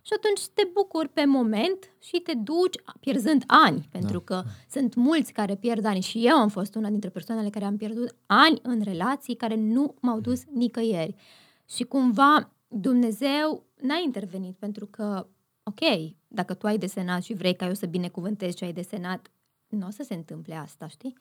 [0.02, 4.24] și atunci te bucuri pe moment și te duci pierzând ani, pentru da.
[4.24, 7.78] că sunt mulți care pierd ani și eu am fost una dintre persoanele care am
[7.78, 11.15] pierdut ani în relații care nu m-au dus nicăieri.
[11.70, 15.28] Și cumva Dumnezeu n-a intervenit pentru că,
[15.63, 19.32] ok, dacă tu ai desenat și vrei ca eu să binecuvântezi ce ai desenat,
[19.68, 21.15] nu o să se întâmple asta, știi?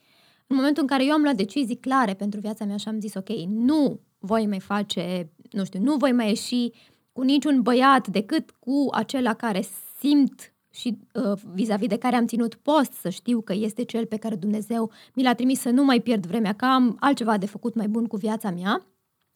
[0.50, 3.14] În momentul în care eu am luat decizii clare pentru viața mea și am zis,
[3.14, 6.70] ok, nu voi mai face, nu știu, nu voi mai ieși
[7.12, 9.64] cu niciun băiat decât cu acela care
[9.98, 14.16] simt și uh, vis-a-vis de care am ținut post să știu că este cel pe
[14.16, 17.74] care Dumnezeu mi l-a trimis să nu mai pierd vremea, că am altceva de făcut
[17.74, 18.87] mai bun cu viața mea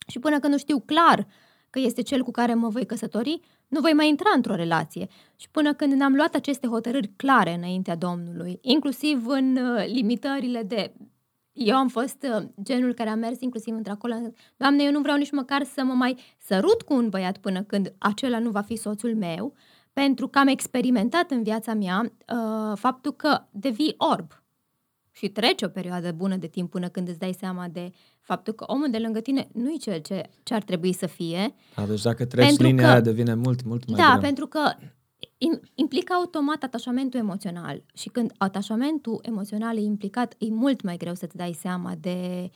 [0.06, 1.26] și până când nu știu clar
[1.72, 5.08] că este cel cu care mă voi căsători, nu voi mai intra într-o relație.
[5.36, 10.92] Și până când am luat aceste hotărâri clare înaintea Domnului, inclusiv în uh, limitările de
[11.52, 14.14] eu am fost uh, genul care a mers inclusiv într-acolo.
[14.56, 17.94] Doamne, eu nu vreau nici măcar să mă mai sărut cu un băiat până când
[17.98, 19.54] acela nu va fi soțul meu,
[19.92, 24.42] pentru că am experimentat în viața mea uh, faptul că devii orb.
[25.10, 28.64] Și trece o perioadă bună de timp până când îți dai seama de faptul că
[28.66, 31.54] omul de lângă tine nu e cel ce, ce ar trebui să fie.
[31.76, 34.20] Da, deci dacă treci linia că, aia devine mult, mult mai Da, greu.
[34.20, 34.72] pentru că
[35.74, 41.36] implică automat atașamentul emoțional și când atașamentul emoțional e implicat, e mult mai greu să-ți
[41.36, 42.50] dai seama de,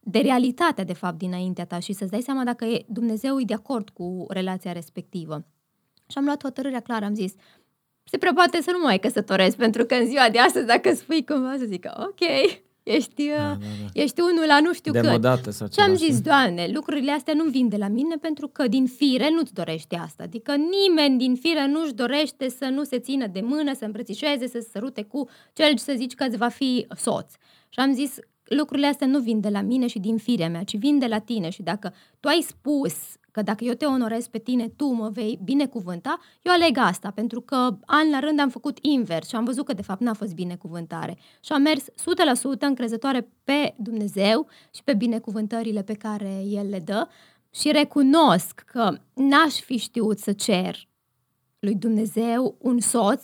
[0.00, 3.54] de realitatea, de fapt, dinaintea ta și să-ți dai seama dacă e, Dumnezeu e de
[3.54, 5.46] acord cu relația respectivă.
[6.06, 7.32] Și am luat hotărârea clară, am zis,
[8.04, 11.24] se prea poate să nu mai căsătoresc, pentru că în ziua de astăzi, dacă spui
[11.24, 12.20] cumva, să zic, ok,
[12.82, 14.00] ești, da, da, da.
[14.02, 15.52] ești unul la nu știu cât.
[15.52, 18.86] Sau Ce am zis, Doamne, lucrurile astea nu vin de la mine pentru că din
[18.86, 20.22] fire nu-ți dorește asta.
[20.22, 24.58] Adică nimeni din fire nu-și dorește să nu se țină de mână, să îmbrățișeze, să
[24.60, 27.32] se sărute cu cel ce să zici că îți va fi soț.
[27.68, 28.14] Și am zis,
[28.44, 31.18] lucrurile astea nu vin de la mine și din firea mea, ci vin de la
[31.18, 32.94] tine și dacă tu ai spus
[33.40, 37.40] că dacă eu te onorez pe tine, tu mă vei binecuvânta, eu aleg asta, pentru
[37.40, 40.34] că an la rând am făcut invers și am văzut că de fapt n-a fost
[40.34, 41.18] binecuvântare.
[41.44, 41.90] Și am mers 100%
[42.58, 47.08] încrezătoare pe Dumnezeu și pe binecuvântările pe care El le dă
[47.50, 50.88] și recunosc că n-aș fi știut să cer
[51.58, 53.22] lui Dumnezeu un soț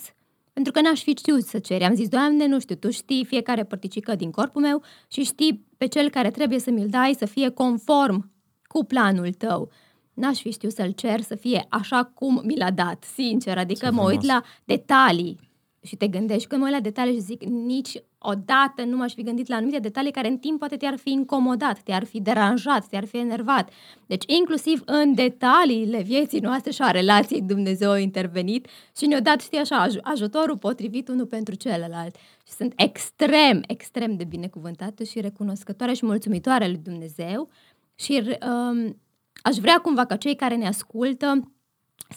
[0.53, 1.83] pentru că n-aș fi știut să cer.
[1.83, 5.87] Am zis, Doamne, nu știu, Tu știi fiecare părticică din corpul meu și știi pe
[5.87, 8.31] cel care trebuie să mi-l dai să fie conform
[8.63, 9.71] cu planul Tău
[10.17, 13.59] n-aș fi știut să-l cer să fie așa cum mi l-a dat, sincer.
[13.59, 15.39] Adică mă uit la detalii
[15.87, 16.47] și te gândești.
[16.49, 19.79] Când mă uit la detalii și zic, nici odată nu m-aș fi gândit la anumite
[19.79, 23.71] detalii care în timp poate te-ar fi incomodat, te-ar fi deranjat, te-ar fi enervat.
[24.07, 29.41] Deci inclusiv în detaliile vieții noastre și a relației Dumnezeu a intervenit și ne-a dat,
[29.41, 32.17] știi așa, aj- ajutorul potrivit unul pentru celălalt.
[32.47, 37.49] Și sunt extrem, extrem de binecuvântată și recunoscătoare și mulțumitoare lui Dumnezeu
[37.95, 38.97] și um,
[39.43, 41.53] aș vrea cumva ca cei care ne ascultă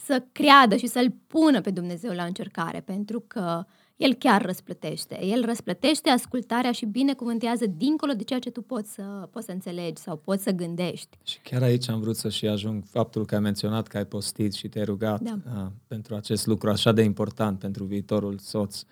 [0.05, 5.25] să creadă și să-L pună pe Dumnezeu la încercare, pentru că El chiar răsplătește.
[5.25, 10.01] El răsplătește ascultarea și binecuvântează dincolo de ceea ce tu poți să, poți să înțelegi
[10.01, 11.17] sau poți să gândești.
[11.23, 14.53] Și chiar aici am vrut să și ajung faptul că ai menționat că ai postit
[14.53, 15.38] și te-ai rugat da.
[15.45, 18.84] a, pentru acest lucru așa de important pentru viitorul soț.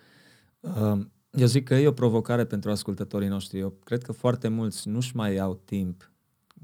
[0.60, 3.58] A, eu zic că e o provocare pentru ascultătorii noștri.
[3.58, 6.10] Eu cred că foarte mulți nu-și mai au timp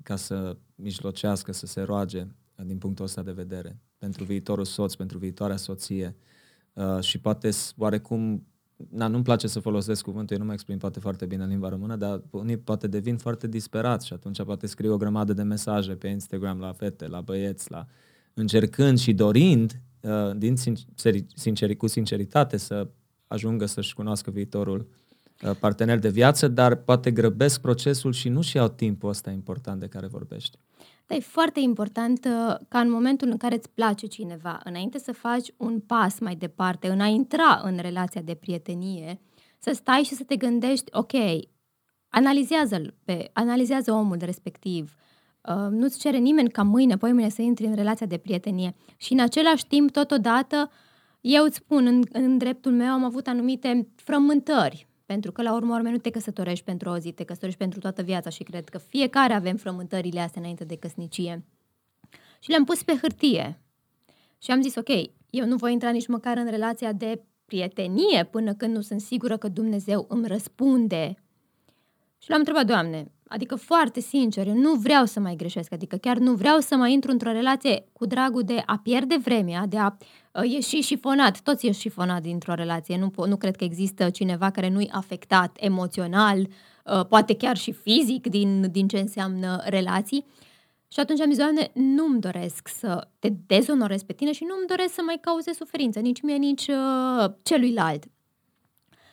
[0.02, 2.26] ca să mijlocească, să se roage
[2.64, 6.16] din punctul ăsta de vedere pentru viitorul soț, pentru viitoarea soție.
[6.72, 8.46] Uh, și poate oarecum
[8.90, 11.68] na, nu-mi place să folosesc cuvântul, eu nu mă exprim poate foarte bine în limba
[11.68, 15.94] română, dar unii poate devin foarte disperați și atunci poate scriu o grămadă de mesaje
[15.94, 17.87] pe Instagram la fete, la băieți, la
[18.35, 22.88] încercând și dorind uh, din sinceri, sinceri, cu sinceritate să
[23.26, 24.88] ajungă să-și cunoască viitorul
[25.42, 29.81] Uh, partener de viață, dar poate grăbesc procesul și nu și au timpul ăsta important
[29.81, 30.59] de care vorbești.
[31.07, 35.12] Dar e foarte important uh, ca în momentul în care îți place cineva, înainte să
[35.12, 39.20] faci un pas mai departe, în a intra în relația de prietenie,
[39.59, 41.12] să stai și să te gândești, ok,
[42.09, 44.97] analizează-l, pe, analizează omul respectiv,
[45.40, 48.75] uh, nu-ți cere nimeni ca mâine, poi mâine să intri în relația de prietenie.
[48.97, 50.70] Și în același timp, totodată,
[51.20, 55.74] eu îți spun, în, în dreptul meu am avut anumite frământări pentru că, la urmă
[55.74, 58.78] urme, nu te căsătorești pentru o zi, te căsătorești pentru toată viața și cred că
[58.78, 61.44] fiecare avem frământările astea înainte de căsnicie.
[62.38, 63.60] Și le-am pus pe hârtie.
[64.38, 64.88] Și am zis, ok,
[65.30, 69.36] eu nu voi intra nici măcar în relația de prietenie până când nu sunt sigură
[69.36, 71.14] că Dumnezeu îmi răspunde.
[72.18, 76.16] Și l-am întrebat, Doamne, adică foarte sincer, eu nu vreau să mai greșesc, adică chiar
[76.16, 79.96] nu vreau să mai intru într-o relație cu dragul de a pierde vremea, de a
[80.32, 84.68] uh, ieși șifonat, toți ieși șifonat dintr-o relație, nu, nu cred că există cineva care
[84.68, 90.26] nu-i afectat emoțional, uh, poate chiar și fizic din, din ce înseamnă relații.
[90.88, 94.94] Și atunci am zis, Doamne, nu-mi doresc să te dezonorez pe tine și nu-mi doresc
[94.94, 98.04] să mai cauze suferință, nici mie, nici uh, celuilalt.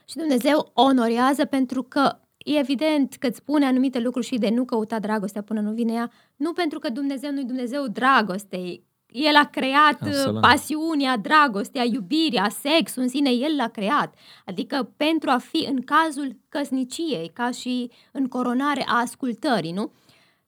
[0.06, 4.65] Și Dumnezeu onorează pentru că e evident că îți spune anumite lucruri și de nu
[4.65, 8.84] căuta dragostea până nu vine ea, nu pentru că Dumnezeu nu-i Dumnezeu dragostei.
[9.08, 10.41] El a creat uh, Absolut.
[10.41, 14.13] pasiunea, dragostea, iubirea, sexul în sine, El l-a creat.
[14.45, 19.91] Adică pentru a fi în cazul căsniciei, ca și în coronare a ascultării, nu?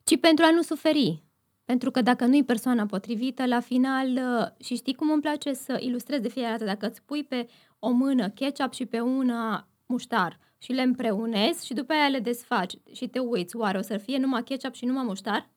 [0.04, 1.24] Ci pentru a nu suferi.
[1.66, 5.78] Pentru că dacă nu-i persoana potrivită, la final, uh, și știi cum îmi place să
[5.80, 7.48] ilustrez de fiecare dată, dacă îți pui pe
[7.80, 12.74] o mână ketchup și pe una muștar și le împreunezi și după aia le desfaci
[12.92, 15.50] și te uiți, oare o să fie numai ketchup și numai muștar?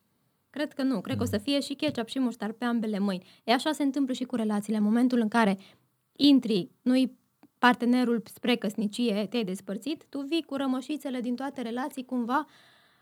[0.50, 3.26] Cred că nu, cred că o să fie și ketchup și muștar pe ambele mâini.
[3.44, 4.78] E așa se întâmplă și cu relațiile.
[4.78, 5.58] În momentul în care
[6.12, 7.18] intri, nu-i
[7.58, 12.46] partenerul spre căsnicie, te-ai despărțit, tu vii cu rămășițele din toate relații cumva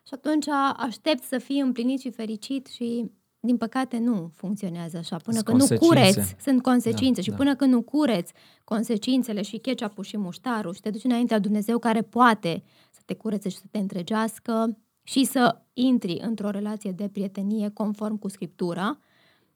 [0.07, 3.11] și atunci aștepți să fii împlinit și fericit și
[3.45, 5.17] din păcate nu funcționează așa.
[5.17, 7.37] Până când nu cureți, sunt consecințe da, și da.
[7.37, 8.33] până când nu cureți
[8.65, 13.49] consecințele și ketchup și muștarul și te duci înaintea Dumnezeu care poate să te curețe
[13.49, 18.99] și să te întregească și să intri într-o relație de prietenie conform cu Scriptura,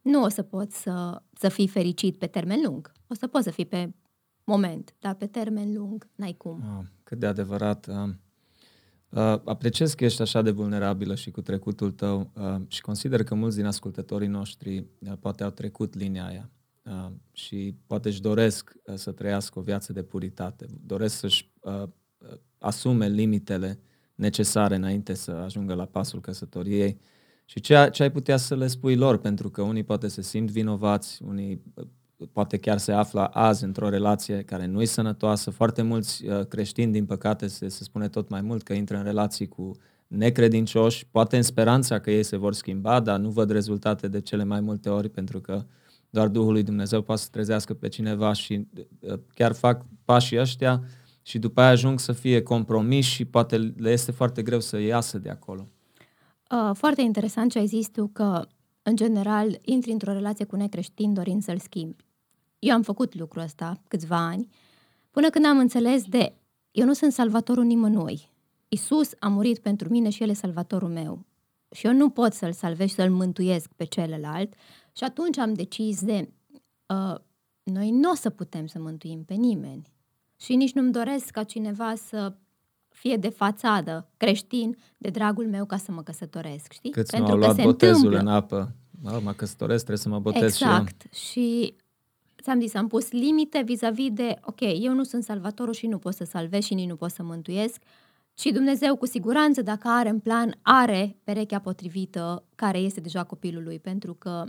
[0.02, 2.92] nu o să poți să, să fii fericit pe termen lung.
[3.08, 3.94] O să poți să fii pe
[4.44, 6.62] moment, dar pe termen lung n-ai cum.
[6.78, 7.86] Oh, cât de adevărat.
[7.86, 8.10] Uh
[9.10, 13.34] Uh, apreciez că ești așa de vulnerabilă și cu trecutul tău uh, și consider că
[13.34, 16.50] mulți din ascultătorii noștri uh, poate au trecut linia aia
[16.82, 21.82] uh, și poate își doresc uh, să trăiască o viață de puritate, doresc să-și uh,
[21.82, 23.78] uh, asume limitele
[24.14, 27.00] necesare înainte să ajungă la pasul căsătoriei.
[27.44, 30.50] Și ce, ce ai putea să le spui lor, pentru că unii poate se simt
[30.50, 31.86] vinovați, unii uh,
[32.32, 35.50] poate chiar se află azi într-o relație care nu e sănătoasă.
[35.50, 39.02] Foarte mulți uh, creștini, din păcate, se, se spune tot mai mult că intră în
[39.02, 39.72] relații cu
[40.06, 44.44] necredincioși, poate în speranța că ei se vor schimba, dar nu văd rezultate de cele
[44.44, 45.64] mai multe ori pentru că
[46.10, 48.66] doar Duhul lui Dumnezeu poate să trezească pe cineva și
[49.00, 50.82] uh, chiar fac pașii ăștia
[51.22, 55.18] și după aia ajung să fie compromis și poate le este foarte greu să iasă
[55.18, 55.66] de acolo.
[56.50, 58.46] Uh, foarte interesant ce ai zis tu că
[58.82, 62.07] în general, intri într-o relație cu necreștin dorind să-l schimbi.
[62.58, 64.48] Eu am făcut lucrul ăsta câțiva ani,
[65.10, 66.32] până când am înțeles de
[66.70, 68.30] eu nu sunt salvatorul nimănui.
[68.68, 71.24] Isus a murit pentru mine și El e salvatorul meu.
[71.70, 74.54] Și eu nu pot să-l salvez și să-l mântuiesc pe celălalt.
[74.96, 76.28] Și atunci am decis de
[76.86, 77.14] uh,
[77.62, 79.82] noi nu o să putem să mântuim pe nimeni.
[80.40, 82.36] Și nici nu-mi doresc ca cineva să
[82.88, 86.90] fie de fațadă creștin de dragul meu ca să mă căsătoresc, știi?
[86.90, 88.18] Câți Pentru nu au luat botezul întâmplă.
[88.18, 88.74] în apă.
[89.02, 91.06] Mă, mă căsătoresc, trebuie să mă botez exact.
[91.12, 91.54] și eu.
[91.54, 91.74] Și
[92.42, 96.14] ți-am zis, am pus limite vis-a-vis de, ok, eu nu sunt salvatorul și nu pot
[96.14, 97.82] să salvez și nici nu pot să mântuiesc,
[98.38, 103.62] și Dumnezeu cu siguranță, dacă are în plan, are perechea potrivită care este deja copilul
[103.62, 104.44] lui, pentru că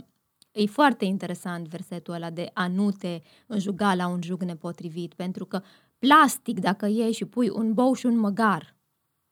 [0.52, 5.44] e foarte interesant versetul ăla de a nu te înjuga la un jug nepotrivit, pentru
[5.44, 5.62] că
[5.98, 8.76] plastic, dacă iei și pui un bou și un măgar,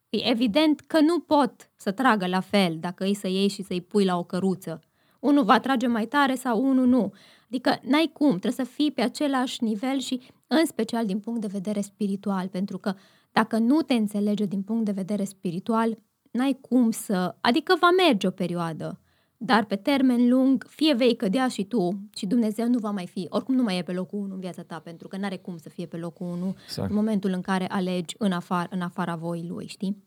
[0.09, 3.81] e evident că nu pot să tragă la fel dacă îi să iei și să-i
[3.81, 4.81] pui la o căruță.
[5.21, 7.13] Unul va trage mai tare sau unul nu.
[7.49, 11.47] Adică n-ai cum, trebuie să fii pe același nivel și în special din punct de
[11.47, 12.95] vedere spiritual, pentru că
[13.33, 15.99] dacă nu te înțelege din punct de vedere spiritual,
[16.31, 17.35] n-ai cum să...
[17.41, 19.01] Adică va merge o perioadă,
[19.37, 23.27] dar pe termen lung, fie vei cădea și tu și Dumnezeu nu va mai fi,
[23.29, 25.57] oricum nu mai e pe locul 1 în viața ta, pentru că nu are cum
[25.57, 26.89] să fie pe locul 1 exact.
[26.89, 30.03] în momentul în care alegi în, afar, în afara voii lui, știi?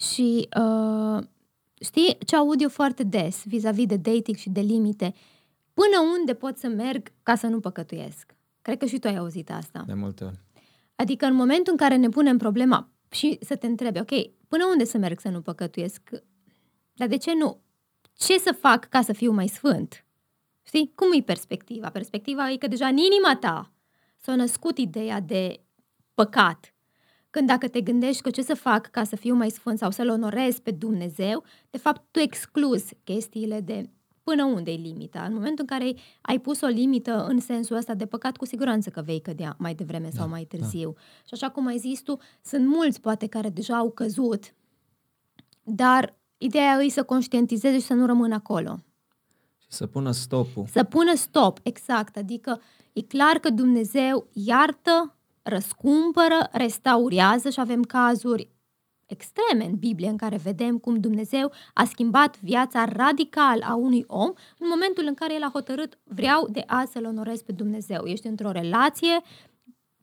[0.00, 1.22] Și uh,
[1.80, 5.14] știi ce aud eu foarte des vis-a-vis de dating și de limite?
[5.78, 8.34] Până unde pot să merg ca să nu păcătuiesc?
[8.62, 9.84] Cred că și tu ai auzit asta.
[9.86, 10.38] De multe ori.
[10.96, 14.10] Adică în momentul în care ne punem problema și să te întrebi, ok,
[14.48, 16.10] până unde să merg să nu păcătuiesc?
[16.92, 17.60] Dar de ce nu?
[18.16, 20.06] ce să fac ca să fiu mai sfânt?
[20.62, 20.92] Știi?
[20.94, 21.90] Cum e perspectiva?
[21.90, 23.72] Perspectiva e că deja în inima ta
[24.16, 25.60] s-a născut ideea de
[26.14, 26.74] păcat.
[27.30, 30.08] Când dacă te gândești că ce să fac ca să fiu mai sfânt sau să-L
[30.08, 33.90] onorez pe Dumnezeu, de fapt tu excluzi chestiile de
[34.28, 35.22] până unde e limita.
[35.22, 38.90] În momentul în care ai pus o limită în sensul ăsta de păcat, cu siguranță
[38.90, 40.90] că vei cădea mai devreme da, sau mai târziu.
[40.94, 41.00] Da.
[41.24, 44.54] Și așa cum ai zis tu, sunt mulți poate care deja au căzut,
[45.62, 48.80] dar Ideea e să conștientizeze și să nu rămână acolo.
[49.58, 50.66] Și să pună stopul.
[50.72, 52.16] Să pună stop, exact.
[52.16, 52.60] Adică
[52.92, 58.48] e clar că Dumnezeu iartă, răscumpără, restaurează și avem cazuri
[59.08, 64.32] extreme în Biblie în care vedem cum Dumnezeu a schimbat viața radical a unui om
[64.58, 68.04] în momentul în care el a hotărât vreau de azi să-L onorez pe Dumnezeu.
[68.04, 69.20] Ești într-o relație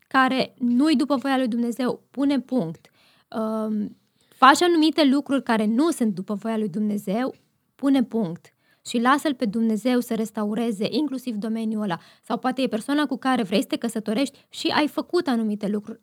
[0.07, 2.89] care nu-i după voia lui Dumnezeu, pune punct.
[3.35, 3.97] Um,
[4.35, 7.35] faci anumite lucruri care nu sunt după voia lui Dumnezeu,
[7.75, 11.99] pune punct și lasă-L pe Dumnezeu să restaureze inclusiv domeniul ăla.
[12.23, 16.01] Sau poate e persoana cu care vrei să te căsătorești și ai făcut anumite lucruri.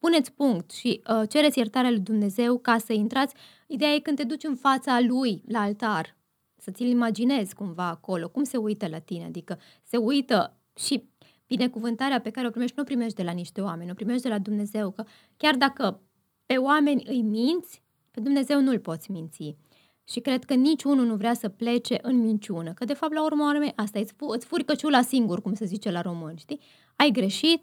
[0.00, 3.34] Puneți punct și uh, cereți iertarea lui Dumnezeu ca să intrați.
[3.66, 6.16] Ideea e când te duci în fața Lui, la altar,
[6.56, 11.08] să ți-l imaginezi cumva acolo, cum se uită la tine, adică se uită și
[11.46, 14.28] binecuvântarea pe care o primești, nu o primești de la niște oameni, o primești de
[14.28, 15.04] la Dumnezeu, că
[15.36, 16.00] chiar dacă
[16.46, 19.56] pe oameni îi minți, pe Dumnezeu nu-l poți minți.
[20.04, 22.72] Și cred că niciunul nu vrea să plece în minciună.
[22.72, 25.64] Că, de fapt, la urmă urme, asta îți, fu- îți furi căciula singur, cum se
[25.64, 26.60] zice la român, știi?
[26.96, 27.62] Ai greșit,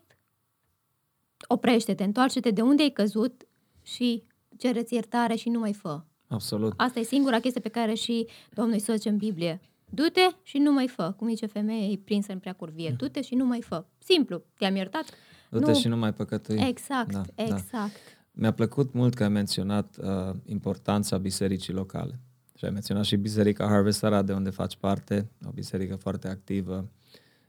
[1.48, 3.48] oprește-te, întoarce-te de unde ai căzut
[3.84, 4.24] și
[4.58, 6.02] cereți iertare și nu mai fă.
[6.28, 6.74] Absolut.
[6.78, 9.62] Asta e singura chestie pe care și Domnul Iisus zice în Biblie.
[9.90, 11.14] Du-te și nu mai fă.
[11.18, 12.96] Cum zice femeia, e prinsă în prea curvie.
[13.00, 13.86] Du-te și nu mai fă.
[13.98, 14.44] Simplu.
[14.58, 15.04] Te-am iertat?
[15.50, 16.60] Du-te și nu mai păcătui.
[16.68, 17.44] Exact, Da, da.
[17.44, 17.96] exact.
[18.32, 22.20] Mi-a plăcut mult că ai menționat uh, importanța bisericii locale.
[22.58, 26.90] Și ai menționat și Biserica Harvest Arad, de unde faci parte, o biserică foarte activă,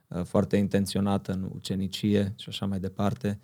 [0.07, 3.39] uh, foarte intenționată în ucenicie și așa mai departe.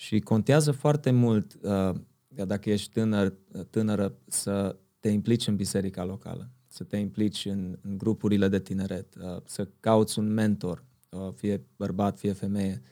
[0.00, 1.94] Și contează foarte mult, uh,
[2.34, 3.34] că dacă ești tânăr,
[3.70, 9.14] tânără, să te implici în biserica locală, să te implici în, în grupurile de tineret,
[9.14, 12.82] uh, să cauți un mentor, uh, fie bărbat, fie femeie,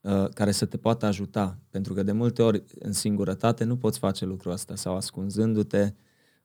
[0.00, 1.58] uh, care să te poată ajuta.
[1.70, 5.92] Pentru că de multe ori, în singurătate, nu poți face lucrul ăsta sau ascunzându-te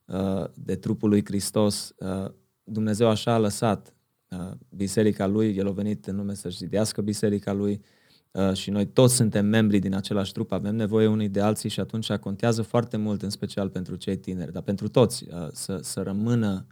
[0.05, 1.93] uh, de trupul lui Hristos.
[1.97, 2.31] Uh,
[2.63, 3.95] Dumnezeu așa a lăsat
[4.29, 7.97] uh, biserica lui, El a venit în lume să-și zidească biserica lui uh,
[8.53, 12.11] și noi toți suntem membri din același trup, avem nevoie unii de alții și atunci
[12.11, 16.65] contează foarte mult, în special pentru cei tineri, dar pentru toți, uh, să, să rămână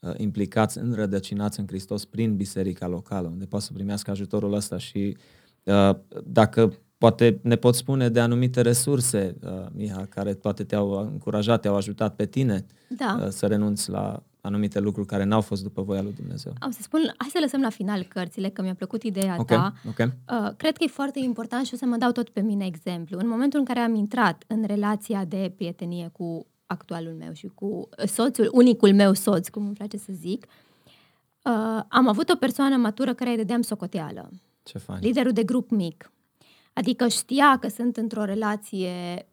[0.00, 5.16] uh, implicați, înrădăcinați în Hristos prin biserica locală, unde poate să primească ajutorul ăsta și
[5.64, 5.90] uh,
[6.24, 11.76] dacă poate ne pot spune de anumite resurse, uh, Miha, care poate te-au încurajat, te-au
[11.76, 13.20] ajutat pe tine Da.
[13.22, 16.52] uh, să renunți la anumite lucruri care n-au fost după voia lui Dumnezeu.
[16.58, 19.72] Am să spun, hai să lăsăm la final cărțile, că mi-a plăcut ideea Ok, ta.
[19.88, 19.98] ok.
[19.98, 23.18] Uh, cred că e foarte important și o să mă dau tot pe mine exemplu.
[23.18, 27.88] În momentul în care am intrat în relația de prietenie cu actualul meu și cu
[28.06, 33.14] soțul, unicul meu soț, cum îmi place să zic, uh, am avut o persoană matură
[33.14, 34.30] care îi dădeam socoteală.
[34.62, 34.98] Ce fain.
[35.02, 36.12] liderul de grup mic.
[36.72, 39.26] Adică știa că sunt într-o relație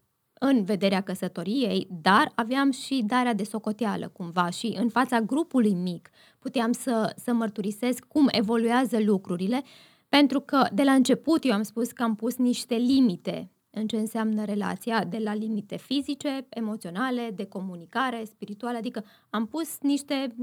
[0.43, 6.09] în vederea căsătoriei, dar aveam și darea de socoteală cumva și în fața grupului mic
[6.39, 9.63] puteam să, să mărturisesc cum evoluează lucrurile,
[10.09, 13.97] pentru că de la început eu am spus că am pus niște limite în ce
[13.97, 20.35] înseamnă relația, de la limite fizice, emoționale, de comunicare, spirituală, adică am pus niște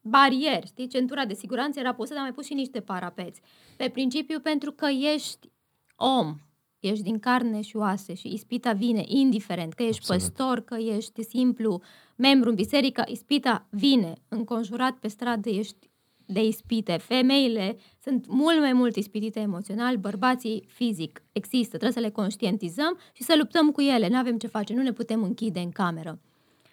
[0.00, 0.86] barieri, știi?
[0.86, 3.40] Centura de siguranță era pusă, dar am mai pus și niște parapeți.
[3.76, 5.50] Pe principiu pentru că ești
[5.96, 6.36] om,
[6.80, 10.22] ești din carne și oase și ispita vine, indiferent că ești Absolut.
[10.22, 11.80] păstor, că ești simplu
[12.16, 15.90] membru în biserică, ispita vine, înconjurat pe stradă ești
[16.26, 16.96] de ispite.
[16.96, 21.22] Femeile sunt mult mai mult ispitite emoțional, bărbații fizic.
[21.32, 24.08] Există, trebuie să le conștientizăm și să luptăm cu ele.
[24.08, 26.18] Nu avem ce face, nu ne putem închide în cameră.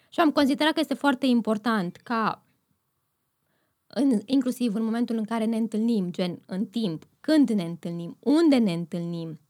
[0.08, 2.42] Și am considerat că este foarte important ca
[3.86, 8.56] în, inclusiv în momentul în care ne întâlnim, gen în timp, când ne întâlnim, unde
[8.56, 9.40] ne întâlnim,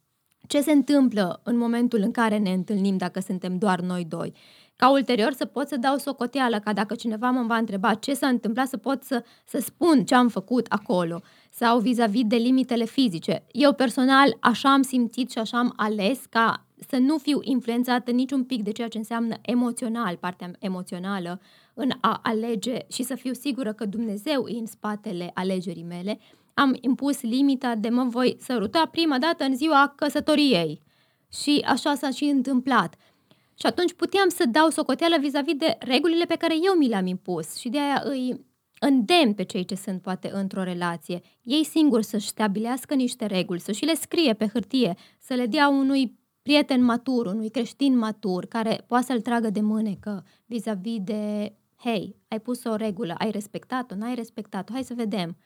[0.49, 4.33] ce se întâmplă în momentul în care ne întâlnim dacă suntem doar noi doi.
[4.77, 8.27] Ca ulterior să pot să dau socoteală, ca dacă cineva mă va întreba ce s-a
[8.27, 11.21] întâmplat, să pot să, să spun ce am făcut acolo.
[11.51, 13.45] Sau vis-a-vis de limitele fizice.
[13.53, 18.45] Eu personal așa am simțit și așa am ales ca să nu fiu influențată niciun
[18.45, 21.41] pic de ceea ce înseamnă emoțional, partea emoțională,
[21.75, 26.19] în a alege și să fiu sigură că Dumnezeu e în spatele alegerii mele,
[26.59, 30.83] am impus limita de mă voi săruta prima dată în ziua căsătoriei.
[31.33, 32.95] Și așa s-a și întâmplat.
[33.55, 37.57] Și atunci puteam să dau socoteală vis-a-vis de regulile pe care eu mi le-am impus
[37.57, 38.47] și de aia îi
[38.81, 43.73] îndemn pe cei ce sunt poate într-o relație, ei singuri să-și stabilească niște reguli, să
[43.73, 48.85] și le scrie pe hârtie, să le dea unui prieten matur, unui creștin matur, care
[48.87, 54.15] poate să-l tragă de mânecă vis-a-vis de, hei, ai pus o regulă, ai respectat-o, n-ai
[54.15, 55.37] respectat-o, hai să vedem.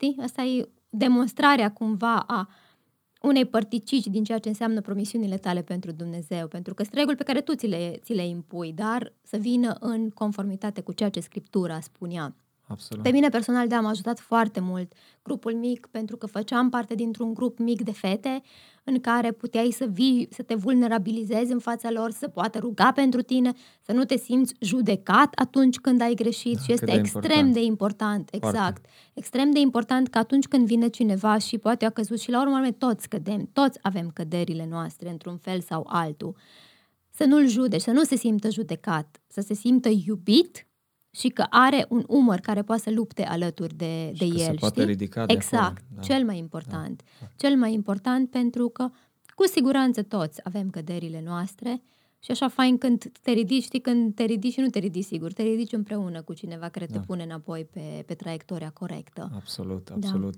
[0.00, 0.16] Știi?
[0.22, 2.48] Asta e demonstrarea cumva a
[3.22, 7.22] unei părticici din ceea ce înseamnă promisiunile tale pentru Dumnezeu, pentru că sunt reguli pe
[7.22, 11.20] care tu ți le, ți le impui, dar să vină în conformitate cu ceea ce
[11.20, 12.34] Scriptura spunea.
[12.66, 13.02] Absolut.
[13.02, 14.92] Pe mine personal, da, m-a ajutat foarte mult
[15.22, 18.42] grupul mic, pentru că făceam parte dintr-un grup mic de fete
[18.84, 23.22] în care puteai să vii, să te vulnerabilizezi în fața lor, să poată ruga pentru
[23.22, 27.00] tine, să nu te simți judecat atunci când ai greșit Da, și este cât de
[27.00, 27.52] extrem important.
[27.54, 28.46] de important, Foarte.
[28.56, 28.84] exact.
[29.14, 32.54] Extrem de important că atunci când vine cineva și poate a căzut și la urmă
[32.54, 36.36] urmei toți cădem, toți avem căderile noastre într-un fel sau altul,
[37.10, 40.66] să nu-l judeci, să nu se simtă judecat, să se simtă iubit
[41.10, 44.38] și că are un umăr care poate să lupte alături de, de și el.
[44.38, 44.92] se poate știi?
[44.92, 46.00] ridica de Exact, acolo, da.
[46.02, 47.02] cel mai important.
[47.20, 47.26] Da.
[47.36, 48.90] Cel mai important pentru că
[49.34, 51.82] cu siguranță toți avem căderile noastre
[52.18, 55.32] și așa fain când te ridici, știi, când te ridici și nu te ridici sigur,
[55.32, 56.98] te ridici împreună cu cineva care da.
[56.98, 59.30] te pune înapoi pe, pe traiectoria corectă.
[59.34, 60.34] Absolut, absolut.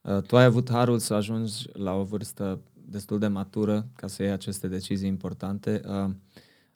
[0.00, 0.20] Da.
[0.20, 4.32] Tu ai avut harul să ajungi la o vârstă destul de matură ca să iei
[4.32, 5.80] aceste decizii importante.
[5.88, 6.10] Uh,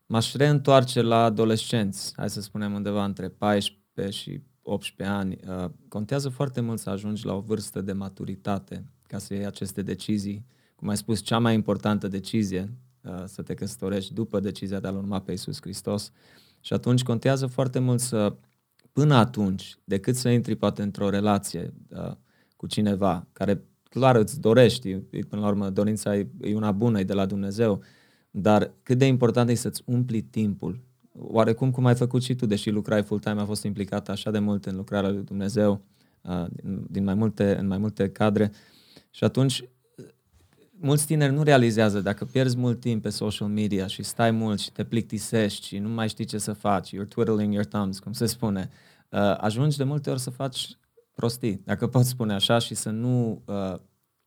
[0.06, 5.38] m-aș reîntoarce la adolescenți, hai să spunem undeva între 14 și 18 ani.
[5.48, 9.82] Uh, contează foarte mult să ajungi la o vârstă de maturitate ca să iei aceste
[9.82, 10.46] decizii.
[10.76, 14.96] Cum ai spus, cea mai importantă decizie uh, să te căsătorești după decizia de a-L
[14.96, 16.12] urma pe Iisus Hristos.
[16.60, 18.36] Și atunci contează foarte mult să,
[18.92, 22.12] până atunci, decât să intri poate într-o relație uh,
[22.56, 24.94] cu cineva care clar îți dorești,
[25.28, 27.82] până la urmă dorința e, e una bună, e de la Dumnezeu,
[28.36, 30.80] dar cât de important e să-ți umpli timpul.
[31.18, 34.66] Oarecum cum ai făcut și tu, deși lucrai full-time, a fost implicat așa de mult
[34.66, 35.82] în lucrarea lui Dumnezeu,
[36.22, 36.44] uh,
[36.90, 38.52] din mai multe, în mai multe cadre.
[39.10, 39.64] Și atunci,
[40.70, 44.72] mulți tineri nu realizează dacă pierzi mult timp pe social media și stai mult și
[44.72, 48.26] te plictisești și nu mai știi ce să faci, you're twiddling your thumbs, cum se
[48.26, 48.70] spune,
[49.10, 50.78] uh, ajungi de multe ori să faci
[51.14, 53.78] prostii, dacă pot spune așa, și să nu uh,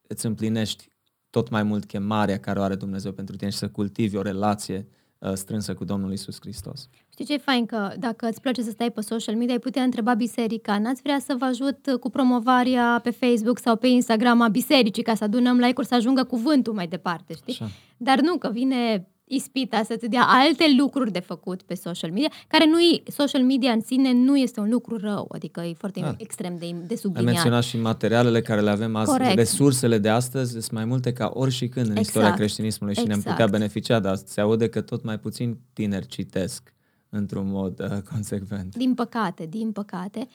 [0.07, 0.89] îți împlinești
[1.37, 4.87] tot mai mult chemarea care o are Dumnezeu pentru tine și să cultivi o relație
[5.19, 6.89] uh, strânsă cu Domnul Isus Hristos.
[7.09, 7.65] Știi ce e fain?
[7.65, 10.79] Că dacă îți place să stai pe social media, ai putea întreba biserica.
[10.79, 15.15] N-ați vrea să vă ajut cu promovarea pe Facebook sau pe Instagram a bisericii ca
[15.15, 17.53] să adunăm like-uri să ajungă cuvântul mai departe, știi?
[17.53, 17.71] Așa.
[17.97, 22.65] Dar nu, că vine ispita să-ți dea alte lucruri de făcut pe social media, care
[22.65, 26.15] nu e, social media în sine nu este un lucru rău, adică e foarte da.
[26.17, 27.27] extrem de, de subliniat.
[27.27, 29.37] Ai menționat și materialele care le avem astăzi, Corect.
[29.37, 32.07] resursele de astăzi sunt mai multe ca oricând în exact.
[32.07, 33.23] istoria creștinismului și exact.
[33.23, 36.73] ne-am putea beneficia, dar se aude că tot mai puțin tineri citesc
[37.09, 38.75] într-un mod uh, consecvent.
[38.75, 40.27] Din păcate, din păcate.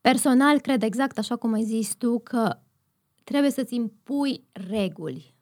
[0.00, 2.58] Personal, cred exact așa cum ai zis tu, că
[3.24, 5.34] trebuie să-ți impui reguli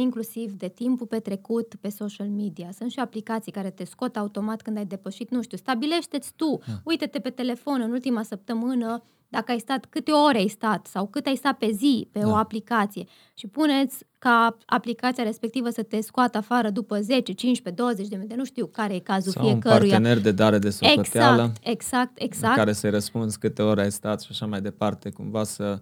[0.00, 2.68] inclusiv de timpul petrecut pe social media.
[2.78, 6.72] Sunt și aplicații care te scot automat când ai depășit, nu știu, stabilește-ți tu, da.
[6.84, 11.26] uite-te pe telefon în ultima săptămână dacă ai stat, câte ore ai stat sau cât
[11.26, 12.28] ai stat pe zi pe da.
[12.28, 18.08] o aplicație și puneți ca aplicația respectivă să te scoată afară după 10, 15, 20
[18.08, 19.82] de minute, nu știu care e cazul sau fiecăruia.
[19.82, 21.42] un partener de dare de socoteală.
[21.42, 22.56] Exact, exact, exact.
[22.56, 25.80] care să-i răspunzi câte ore ai stat și așa mai departe, cumva să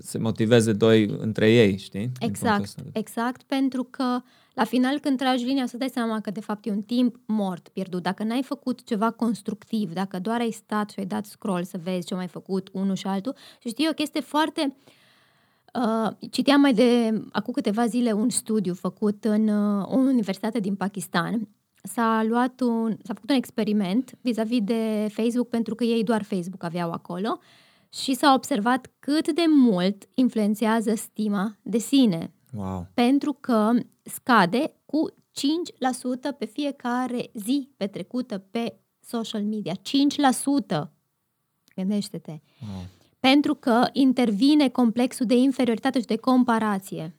[0.00, 2.12] se motiveze doi între ei, știi?
[2.20, 4.20] Exact, exact, pentru că
[4.54, 7.68] la final când tragi linia să dai seama că de fapt e un timp mort,
[7.68, 8.02] pierdut.
[8.02, 12.06] Dacă n-ai făcut ceva constructiv, dacă doar ai stat și ai dat scroll să vezi
[12.06, 14.76] ce mai făcut unul și altul, și știi, o chestie foarte...
[15.74, 20.74] Uh, citeam mai de acum câteva zile un studiu făcut în uh, o universitate din
[20.74, 21.48] Pakistan.
[21.82, 26.64] S-a, luat un, s-a făcut un experiment vis-a-vis de Facebook pentru că ei doar Facebook
[26.64, 27.38] aveau acolo
[27.92, 32.32] și s-a observat cât de mult influențează stima de sine.
[32.52, 32.86] Wow.
[32.94, 33.70] Pentru că
[34.02, 35.14] scade cu 5%
[36.38, 39.72] pe fiecare zi petrecută pe social media.
[39.74, 40.90] 5%!
[41.76, 42.30] Gândește-te.
[42.30, 42.84] Wow.
[43.20, 47.16] Pentru că intervine complexul de inferioritate și de comparație.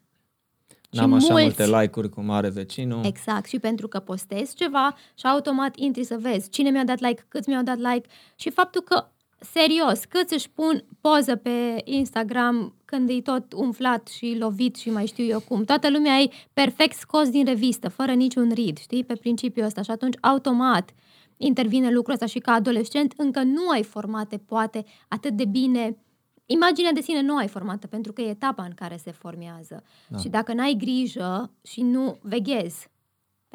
[0.89, 1.43] N-am așa mulți...
[1.43, 3.05] multe like-uri cum are vecinul.
[3.05, 3.47] Exact.
[3.47, 7.49] Și pentru că postezi ceva și automat intri să vezi cine mi-a dat like, câți
[7.49, 9.07] mi-au dat like și faptul că
[9.51, 15.05] serios, cât își pun poză pe Instagram când e tot umflat și lovit și mai
[15.05, 15.63] știu eu cum.
[15.63, 19.81] Toată lumea e perfect scos din revistă, fără niciun rid, știi, pe principiul ăsta.
[19.81, 20.93] Și atunci, automat,
[21.37, 25.97] intervine lucrul ăsta și ca adolescent încă nu ai formate, poate, atât de bine
[26.45, 29.83] Imaginea de sine nu ai formată, pentru că e etapa în care se formează.
[30.07, 30.17] Da.
[30.17, 32.87] Și dacă n-ai grijă și nu veghezi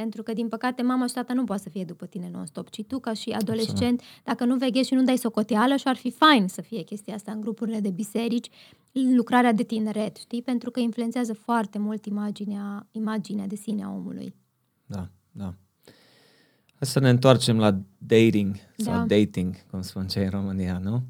[0.02, 2.82] pentru că, din păcate, mama și tata nu poate să fie după tine non-stop, ci
[2.84, 4.24] tu, ca și adolescent, Absolut.
[4.24, 7.32] dacă nu veghezi și nu dai socoteală, și ar fi fain să fie chestia asta
[7.32, 8.48] în grupurile de biserici,
[8.92, 10.42] lucrarea de tineret, știi?
[10.42, 14.34] Pentru că influențează foarte mult imaginea, imaginea de sine a omului.
[14.86, 15.54] Da, da.
[16.74, 19.16] Hai să ne întoarcem la dating sau da.
[19.16, 21.02] dating, cum spun cei în România, nu?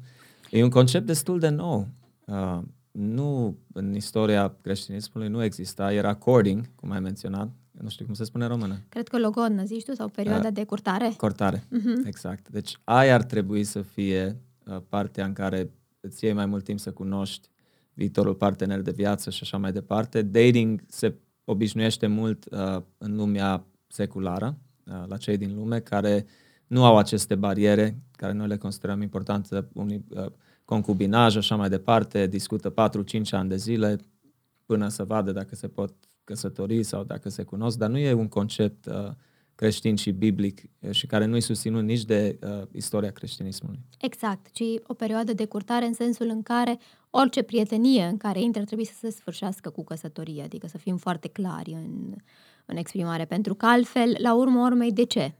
[0.51, 1.87] E un concept destul de nou.
[2.25, 2.59] Uh,
[2.91, 7.49] nu, în istoria creștinismului nu exista, era courting, cum ai menționat,
[7.81, 8.81] nu știu cum se spune în română.
[8.89, 11.13] Cred că logodnă, zici tu, sau perioada uh, de curtare.
[11.17, 12.05] Cortare, uh-huh.
[12.05, 12.49] exact.
[12.49, 16.79] Deci aia ar trebui să fie uh, partea în care îți iei mai mult timp
[16.79, 17.49] să cunoști
[17.93, 20.21] viitorul partener de viață și așa mai departe.
[20.21, 26.25] Dating se obișnuiește mult uh, în lumea seculară, uh, la cei din lume, care
[26.67, 30.25] nu au aceste bariere, care noi le considerăm importante, unii uh,
[30.65, 32.73] concubinaj, așa mai departe, discută 4-5
[33.31, 33.97] ani de zile
[34.65, 35.93] până să vadă dacă se pot
[36.29, 39.11] căsători sau dacă se cunosc, dar nu e un concept uh,
[39.55, 43.79] creștin și biblic și care nu-i susținut nici de uh, istoria creștinismului.
[43.99, 48.63] Exact, ci o perioadă de curtare în sensul în care orice prietenie în care intră
[48.63, 52.15] trebuie să se sfârșească cu căsătoria, adică să fim foarte clari în,
[52.65, 55.33] în exprimare, pentru că altfel, la urmă urmei, de ce?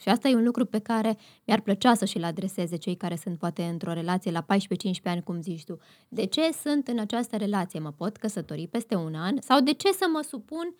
[0.00, 3.38] Și asta e un lucru pe care mi-ar plăcea să și-l adreseze cei care sunt
[3.38, 4.46] poate într-o relație la 14-15
[5.04, 5.78] ani, cum zici tu.
[6.08, 7.80] De ce sunt în această relație?
[7.80, 9.40] Mă pot căsători peste un an?
[9.40, 10.74] Sau de ce să mă supun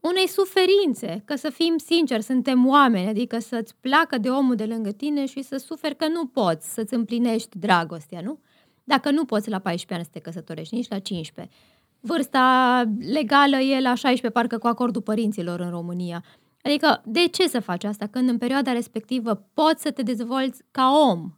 [0.00, 1.22] unei suferințe?
[1.24, 5.42] Că să fim sinceri, suntem oameni, adică să-ți placă de omul de lângă tine și
[5.42, 8.38] să suferi că nu poți să-ți împlinești dragostea, nu?
[8.84, 11.54] Dacă nu poți la 14 ani să te căsătorești, nici la 15.
[12.00, 16.24] Vârsta legală e la 16, parcă cu acordul părinților în România.
[16.62, 20.90] Adică, de ce să faci asta când în perioada respectivă poți să te dezvolți ca
[21.10, 21.32] om?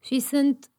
[0.00, 0.70] Și sunt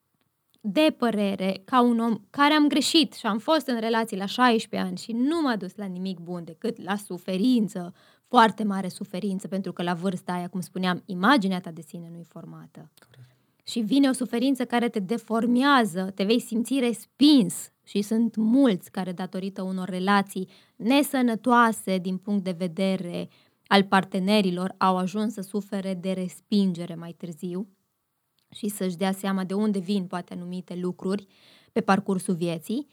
[0.61, 4.89] de părere, ca un om care am greșit și am fost în relații la 16
[4.89, 7.93] ani și nu m-a dus la nimic bun decât la suferință,
[8.27, 12.17] foarte mare suferință, pentru că la vârsta aia, cum spuneam, imaginea ta de sine nu
[12.17, 12.91] e formată.
[13.09, 13.31] Corect.
[13.63, 19.11] Și vine o suferință care te deformează, te vei simți respins și sunt mulți care,
[19.11, 25.93] datorită unor relații nesănătoase din punct de vedere uh, al partenerilor au ajuns să sufere
[25.93, 27.67] de respingere mai târziu
[28.49, 31.27] și să-și dea seama de unde vin poate anumite lucruri
[31.71, 32.87] pe parcursul vieții,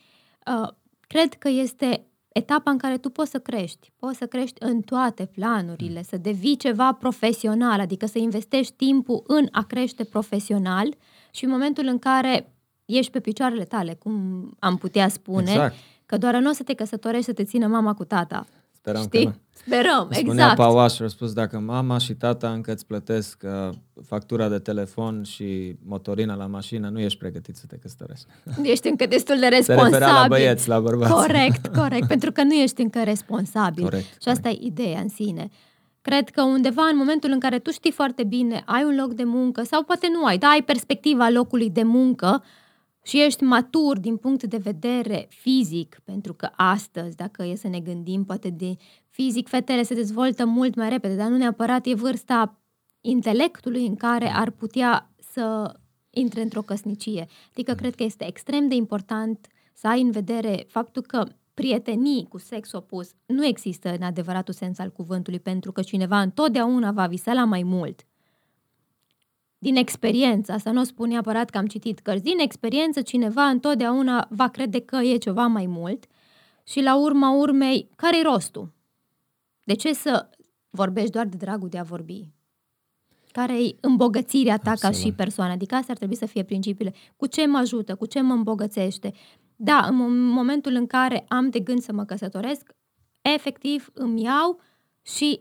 [0.62, 0.68] uh,
[1.00, 3.92] cred că este etapa în care tu poți să crești.
[3.96, 9.48] Poți să crești în toate planurile, să devii ceva profesional, adică să investești timpul în
[9.50, 10.94] a crește profesional
[11.30, 12.54] și în momentul în care
[12.84, 15.74] ești pe picioarele tale, cum am putea spune, exact.
[16.06, 18.46] că doar nu o să te căsătorești să te țină mama cu tata.
[18.84, 19.24] Sperăm Știi?
[19.24, 19.34] că nu.
[19.66, 20.56] Sperăm, Spunea exact.
[20.56, 23.74] Pauaș, a spus, dacă mama și tata încă îți plătesc uh,
[24.06, 28.26] factura de telefon și motorina la mașină, nu ești pregătit să te căsătorești.
[28.72, 29.92] Ești încă destul de responsabil.
[29.92, 31.12] Se la băieți, la bărbați.
[31.12, 33.82] Corect, corect, pentru că nu ești încă responsabil.
[33.82, 34.62] Corect, și asta corect.
[34.62, 35.48] e ideea în sine.
[36.02, 39.24] Cred că undeva în momentul în care tu știi foarte bine, ai un loc de
[39.24, 42.42] muncă sau poate nu ai, dar ai perspectiva locului de muncă,
[43.04, 47.80] și ești matur din punct de vedere fizic, pentru că astăzi, dacă e să ne
[47.80, 48.76] gândim, poate de
[49.10, 52.60] fizic, fetele se dezvoltă mult mai repede, dar nu neapărat e vârsta
[53.00, 55.74] intelectului în care ar putea să
[56.10, 57.26] intre într-o căsnicie.
[57.50, 57.76] Adică mm.
[57.76, 62.72] cred că este extrem de important să ai în vedere faptul că prietenii cu sex
[62.72, 67.44] opus nu există în adevăratul sens al cuvântului, pentru că cineva întotdeauna va visa la
[67.44, 68.06] mai mult
[69.64, 74.26] din experiență, asta nu o spun neapărat că am citit cărți, din experiență cineva întotdeauna
[74.30, 76.04] va crede că e ceva mai mult
[76.64, 78.72] și la urma urmei, care-i rostul?
[79.62, 80.30] De ce să
[80.70, 82.28] vorbești doar de dragul de a vorbi?
[83.32, 84.94] Care-i îmbogățirea ta Absolut.
[84.94, 85.52] ca și persoană?
[85.52, 86.94] Adică astea ar trebui să fie principiile.
[87.16, 87.94] Cu ce mă ajută?
[87.94, 89.12] Cu ce mă îmbogățește?
[89.56, 92.74] Da, în momentul în care am de gând să mă căsătoresc,
[93.22, 94.60] efectiv îmi iau
[95.02, 95.40] și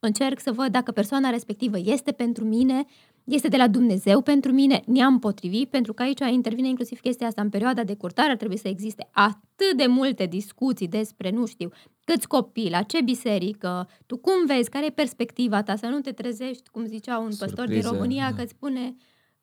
[0.00, 2.84] încerc să văd dacă persoana respectivă este pentru mine,
[3.28, 7.42] este de la Dumnezeu pentru mine, ne-am potrivit, pentru că aici intervine inclusiv chestia asta.
[7.42, 11.70] În perioada de curtare ar trebui să existe atât de multe discuții despre, nu știu,
[12.04, 16.12] câți copii, la ce biserică, tu cum vezi, care e perspectiva ta, să nu te
[16.12, 18.36] trezești, cum zicea un Surprize, păstor din România, da.
[18.36, 18.96] că îți spune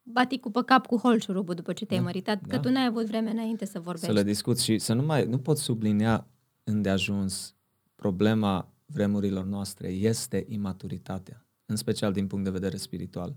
[0.04, 2.56] baticul pe cap cu holșurubul după ce te-ai da, măritat, da.
[2.56, 4.08] că tu n-ai avut vreme înainte să vorbești.
[4.08, 6.28] Să le discuți și să nu mai, nu pot sublinia
[6.64, 7.56] îndeajuns
[7.96, 13.36] problema vremurilor noastre este imaturitatea, în special din punct de vedere spiritual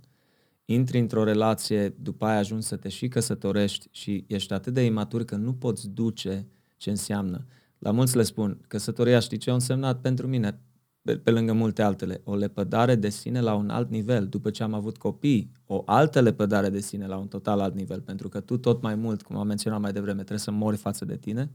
[0.71, 5.25] intri într-o relație, după aia ajungi să te și căsătorești și ești atât de imatur
[5.25, 6.47] că nu poți duce
[6.77, 7.47] ce înseamnă.
[7.79, 10.61] La mulți le spun, căsătoria știi ce a însemnat pentru mine,
[11.03, 14.62] pe, pe lângă multe altele, o lepădare de sine la un alt nivel, după ce
[14.62, 18.41] am avut copii, o altă lepădare de sine la un total alt nivel, pentru că
[18.41, 21.51] tu tot mai mult, cum am menționat mai devreme, trebuie să mori față de tine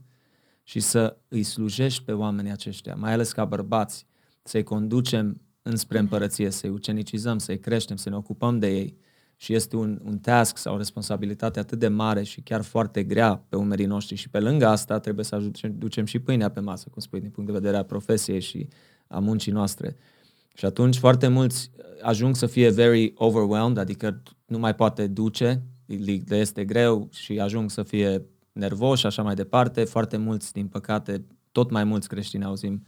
[0.62, 4.06] și să îi slujești pe oamenii aceștia, mai ales ca bărbați,
[4.42, 8.96] să-i conducem înspre împărăție, să-i ucenicizăm, să-i creștem, să ne ocupăm de ei.
[9.44, 13.44] Și este un, un task sau o responsabilitate atât de mare și chiar foarte grea
[13.48, 16.88] pe umerii noștri și pe lângă asta trebuie să aducem, ducem și pâinea pe masă,
[16.90, 18.68] cum spui, din punct de vedere a profesiei și
[19.06, 19.96] a muncii noastre.
[20.54, 21.70] Și atunci foarte mulți
[22.02, 27.70] ajung să fie very overwhelmed, adică nu mai poate duce, le este greu și ajung
[27.70, 28.22] să fie
[28.52, 29.84] nervoși și așa mai departe.
[29.84, 32.86] Foarte mulți, din păcate, tot mai mulți creștini auzim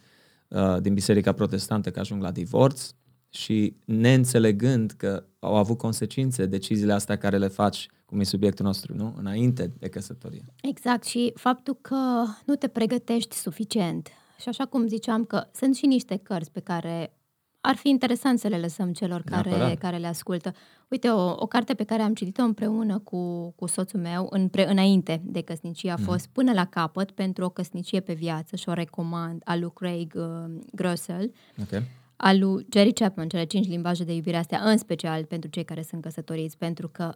[0.49, 2.91] uh, din Biserica Protestantă că ajung la divorț
[3.29, 8.95] și neînțelegând că au avut consecințe deciziile astea care le faci, cum e subiectul nostru,
[8.95, 9.15] nu?
[9.19, 10.45] Înainte de căsătorie.
[10.63, 14.09] Exact și faptul că nu te pregătești suficient.
[14.41, 17.17] Și așa cum ziceam că sunt și niște cărți pe care
[17.61, 20.55] ar fi interesant să le lăsăm celor care, care le ascultă.
[20.89, 24.71] Uite, o, o carte pe care am citit-o împreună cu, cu soțul meu în pre,
[24.71, 26.05] înainte de căsnicie a mhm.
[26.05, 26.33] fost mm.
[26.33, 30.55] Până la capăt pentru o căsnicie pe viață și o recomand a lui Craig uh,
[30.75, 31.33] Groeschel.
[31.63, 31.83] Okay.
[32.17, 35.83] Al lui Jerry Chapman, cele cinci limbaje de iubire astea, în special pentru cei care
[35.83, 37.15] sunt căsătoriți, pentru că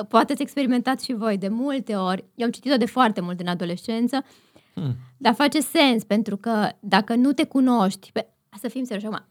[0.00, 2.24] uh, poate să experimentați și voi de multe ori.
[2.34, 4.24] Eu am citit-o de foarte mult în adolescență,
[4.74, 4.96] hmm.
[5.16, 8.28] dar face sens, pentru că dacă nu te cunoști, pe,
[8.60, 9.26] să fim serioși acum,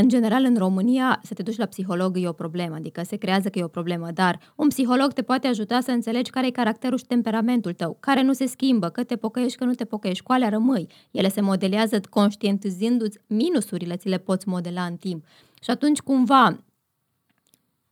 [0.00, 3.48] în general, în România, să te duci la psiholog e o problemă, adică se creează
[3.48, 6.98] că e o problemă, dar un psiholog te poate ajuta să înțelegi care e caracterul
[6.98, 10.32] și temperamentul tău, care nu se schimbă, că te pocăiești, că nu te pocăiești, cu
[10.32, 10.86] alea rămâi.
[11.10, 15.24] Ele se modelează conștientizându-ți minusurile, ți le poți modela în timp.
[15.62, 16.64] Și atunci, cumva,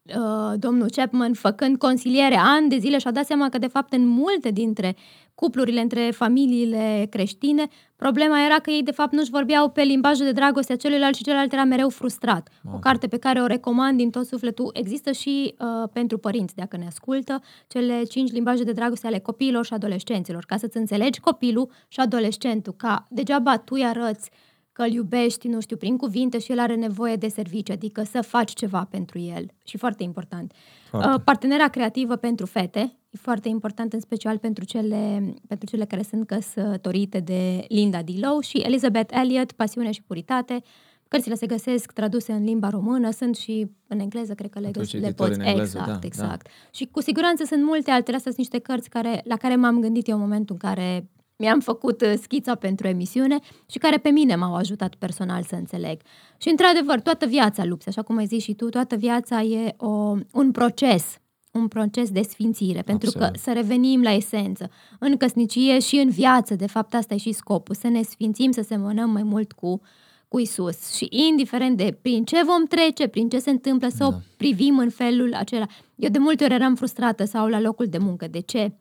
[0.04, 4.06] uh, domnul Chapman, făcând consiliere ani de zile, și-a dat seama că, de fapt, în
[4.06, 4.96] multe dintre
[5.34, 10.32] cuplurile între familiile creștine, problema era că ei, de fapt, nu-și vorbeau pe limbajul de
[10.32, 12.48] dragoste a celuilalt și celălalt era mereu frustrat.
[12.64, 12.76] Okay.
[12.76, 14.70] O carte pe care o recomand din tot sufletul.
[14.72, 19.64] Există și uh, pentru părinți, dacă ne ascultă, cele cinci limbaje de dragoste ale copiilor
[19.64, 24.30] și adolescenților, ca să-ți înțelegi copilul și adolescentul, ca degeaba tu îi arăți
[24.72, 28.22] că îl iubești, nu știu, prin cuvinte și el are nevoie de serviciu, adică să
[28.22, 29.46] faci ceva pentru el.
[29.64, 30.52] Și foarte important.
[30.88, 31.08] Foarte.
[31.08, 36.02] Uh, partenera creativă pentru fete, e foarte important în special pentru cele, pentru cele care
[36.02, 40.62] sunt căsătorite de Linda Dillow și Elizabeth Elliot, Pasiune și Puritate.
[41.08, 44.92] Cărțile se găsesc traduse în limba română, sunt și în engleză, cred că le, găs-
[44.92, 45.40] le poți.
[45.40, 46.42] Engleză, exact, da, exact.
[46.42, 46.50] Da.
[46.70, 48.16] Și cu siguranță sunt multe altele.
[48.16, 51.08] Astea sunt niște cărți care, la care m-am gândit eu în momentul în care
[51.42, 53.38] mi-am făcut uh, schița pentru emisiune
[53.70, 56.00] și care pe mine m-au ajutat personal să înțeleg.
[56.36, 60.16] Și într-adevăr, toată viața lupți, așa cum ai zis și tu, toată viața e o,
[60.32, 61.16] un proces
[61.52, 63.32] un proces de sfințire, pentru Absolut.
[63.32, 64.70] că să revenim la esență.
[64.98, 68.62] În căsnicie și în viață, de fapt, asta e și scopul, să ne sfințim, să
[68.62, 69.80] semănăm mai mult cu,
[70.28, 70.94] cu Isus.
[70.94, 74.06] Și indiferent de prin ce vom trece, prin ce se întâmplă, să da.
[74.06, 75.66] o privim în felul acela.
[75.94, 78.26] Eu de multe ori eram frustrată sau la locul de muncă.
[78.26, 78.72] De ce?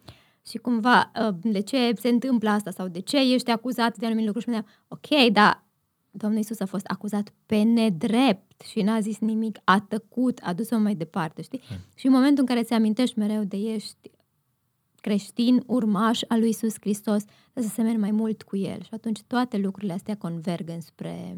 [0.48, 4.26] Și cumva ă, de ce se întâmplă asta sau de ce ești acuzat de anumite
[4.28, 5.66] lucruri și mă ok, dar
[6.12, 10.78] Domnul Iisus a fost acuzat pe nedrept și n-a zis nimic, a tăcut, a dus-o
[10.78, 11.62] mai departe, știi?
[11.68, 11.78] Hmm.
[11.96, 14.12] Și în momentul în care ți amintești mereu de ești
[15.02, 17.24] creștin, urmaș al lui Iisus Hristos,
[17.54, 18.82] să se mergi mai mult cu El.
[18.82, 21.38] Și atunci toate lucrurile astea converg înspre,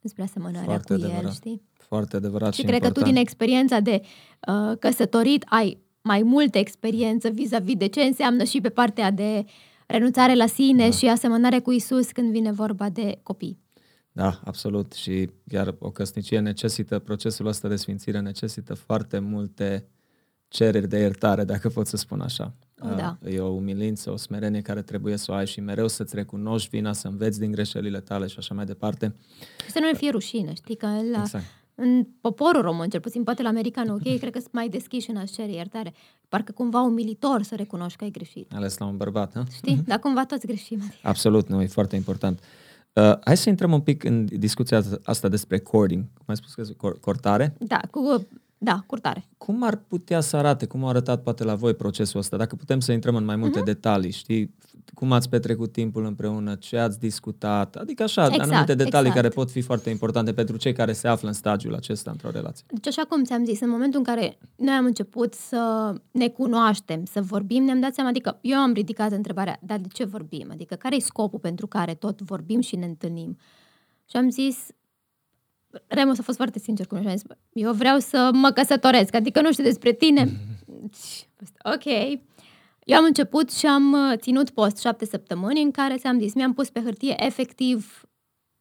[0.00, 1.24] înspre asemănarea Foarte cu adevărat.
[1.24, 1.62] El, știi?
[1.72, 3.04] Foarte adevărat și, și cred important.
[3.04, 4.02] că tu din experiența de
[4.48, 9.44] uh, căsătorit ai mai multă experiență vis-a-vis de ce înseamnă și pe partea de
[9.86, 10.96] renunțare la sine da.
[10.96, 13.58] și asemănare cu Isus când vine vorba de copii.
[14.12, 14.92] Da, absolut.
[14.92, 19.88] Și chiar o căsnicie necesită, procesul ăsta de sfințire necesită foarte multe
[20.48, 22.54] cereri de iertare, dacă pot să spun așa.
[22.80, 23.18] O, da.
[23.24, 26.92] E o umilință, o smerenie care trebuie să o ai și mereu să-ți recunoști vina,
[26.92, 29.14] să înveți din greșelile tale și așa mai departe.
[29.68, 33.42] Să nu ne fie rușine, știi, că la, exact în poporul român, cel puțin poate
[33.42, 35.92] la american, ok, cred că sunt mai deschiși în a-și cere iertare.
[36.28, 38.52] Parcă cumva umilitor să recunoști că ai greșit.
[38.54, 39.42] Ales la un bărbat, ha?
[39.54, 39.82] Știi?
[39.86, 40.78] Dar cumva toți greșim.
[40.80, 41.08] Adică.
[41.08, 42.40] Absolut, nu, e foarte important.
[42.92, 46.02] Uh, hai să intrăm un pic în discuția asta despre courting.
[46.02, 47.56] Cum ai spus că cor- cortare?
[47.58, 48.26] Da, cu
[48.58, 49.28] da, curtare.
[49.38, 52.36] Cum ar putea să arate, cum a arătat poate la voi procesul ăsta?
[52.36, 53.64] Dacă putem să intrăm în mai multe uh-huh.
[53.64, 54.54] detalii, știi?
[54.94, 59.14] Cum ați petrecut timpul împreună, ce ați discutat, adică așa, exact, anumite detalii exact.
[59.14, 62.66] care pot fi foarte importante pentru cei care se află în stadiul acesta într-o relație.
[62.68, 67.04] Deci așa cum ți-am zis, în momentul în care noi am început să ne cunoaștem,
[67.04, 70.48] să vorbim, ne-am dat seama, adică eu am ridicat întrebarea, dar de ce vorbim?
[70.50, 73.36] Adică care e scopul pentru care tot vorbim și ne întâlnim?
[74.10, 74.56] Și am zis,
[75.86, 79.14] Remus a fost foarte sincer cu mine și a zis, eu vreau să mă căsătoresc,
[79.14, 80.30] adică nu știu despre tine.
[81.74, 81.84] ok.
[82.84, 86.52] Eu am început și am uh, ținut post șapte săptămâni în care ți-am zis, mi-am
[86.52, 88.08] pus pe hârtie efectiv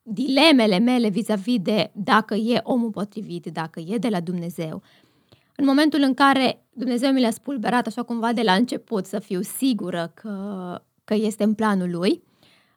[0.02, 4.82] dilemele mele vis-a-vis de dacă e omul potrivit, dacă e de la Dumnezeu.
[5.56, 9.42] În momentul în care Dumnezeu mi le-a spulberat așa cumva de la început să fiu
[9.42, 12.24] sigură că, că este în planul lui,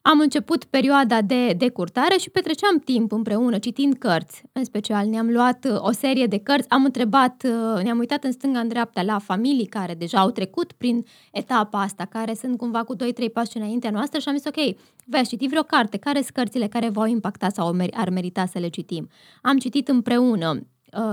[0.07, 4.43] am început perioada de, de curtare și petreceam timp împreună citind cărți.
[4.53, 8.33] În special ne-am luat uh, o serie de cărți, am întrebat, uh, ne-am uitat în
[8.33, 12.85] stânga în dreapta la familii care deja au trecut prin etapa asta, care sunt cumva
[12.85, 12.99] cu 2-3
[13.33, 16.89] pași înaintea noastră și am zis ok, vei citi vreo carte, care sunt cărțile care
[16.89, 19.09] v-au impactat sau ar merita să le citim.
[19.43, 20.61] Am citit împreună uh,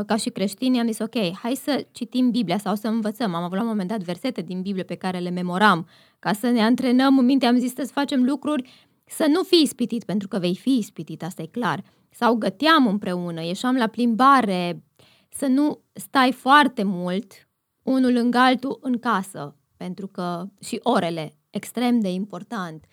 [0.05, 3.33] ca și creștini, am zis, ok, hai să citim Biblia sau să învățăm.
[3.33, 5.87] Am avut la un moment dat versete din Biblie pe care le memoram
[6.19, 7.45] ca să ne antrenăm în minte.
[7.45, 8.69] Am zis să facem lucruri
[9.05, 11.83] să nu fii ispitit, pentru că vei fi ispitit, asta e clar.
[12.09, 14.83] Sau găteam împreună, ieșeam la plimbare,
[15.29, 17.47] să nu stai foarte mult
[17.83, 22.85] unul lângă altul în casă, pentru că și orele, extrem de important,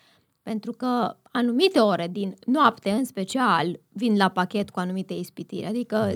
[0.42, 6.12] pentru că anumite ore din noapte în special vin la pachet cu anumite ispitiri, adică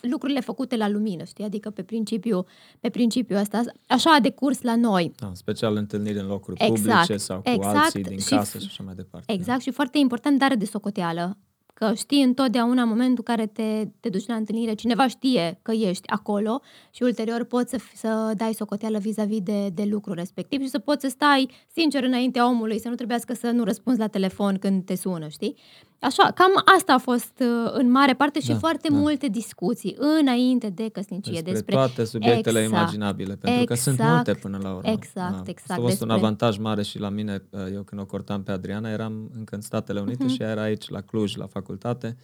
[0.00, 1.44] lucrurile făcute la lumină, știi?
[1.44, 2.44] Adică pe principiu,
[2.80, 3.62] pe principiu ăsta.
[3.86, 5.12] Așa a decurs la noi.
[5.16, 8.66] Da, special întâlniri în locuri exact, publice sau cu exact, alții din și, casă și
[8.68, 9.32] așa mai departe.
[9.32, 9.62] Exact da.
[9.64, 11.36] și foarte important dare de socoteală.
[11.36, 11.52] Că
[11.86, 15.72] că știi întotdeauna în momentul în care te, te duci la întâlnire, cineva știe că
[15.72, 16.60] ești acolo
[16.90, 21.00] și ulterior poți să, să dai socoteală vis-a-vis de, de lucru respectiv și să poți
[21.00, 24.94] să stai sincer înaintea omului, să nu trebuiască să nu răspunzi la telefon când te
[24.94, 25.56] sună, știi?
[26.02, 28.96] Așa, cam asta a fost uh, în mare parte și da, foarte da.
[28.96, 31.32] multe discuții înainte de căsnicie.
[31.32, 34.90] Despre, despre toate subiectele exact, imaginabile, pentru exact, că sunt exact, multe până la urmă.
[34.90, 35.42] Exact, da.
[35.44, 35.70] exact.
[35.70, 36.06] Asta a fost despre...
[36.06, 39.54] un avantaj mare și la mine, uh, eu când o cortam pe Adriana, eram încă
[39.54, 40.34] în Statele Unite uh-huh.
[40.34, 42.16] și ea era aici la Cluj, la facultate.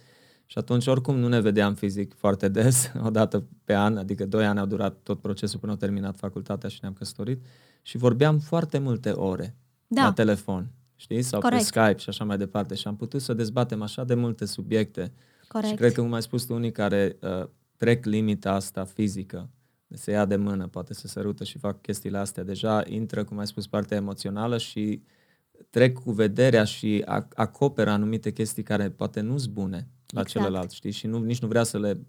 [0.45, 4.45] Și atunci oricum nu ne vedeam fizic foarte des, o dată pe an, adică doi
[4.45, 7.45] ani au durat tot procesul până au terminat facultatea și ne-am căsătorit
[7.81, 9.55] și vorbeam foarte multe ore
[9.87, 10.03] da.
[10.03, 11.21] la telefon știi?
[11.21, 11.61] Sau Corect.
[11.61, 12.75] pe Skype și așa mai departe.
[12.75, 15.11] Și am putut să dezbatem așa de multe subiecte.
[15.47, 15.69] Corect.
[15.69, 17.47] Și cred că, cum ai spus tu, unii care uh,
[17.77, 19.49] trec limita asta fizică,
[19.87, 23.37] de se ia de mână, poate să sărută și fac chestiile astea, deja intră, cum
[23.37, 25.01] ai spus, partea emoțională și
[25.69, 30.29] trec cu vederea și acoperă anumite chestii care poate nu sunt bune la exact.
[30.29, 30.91] celălalt, știi?
[30.91, 31.99] Și nu, nici nu vrea să le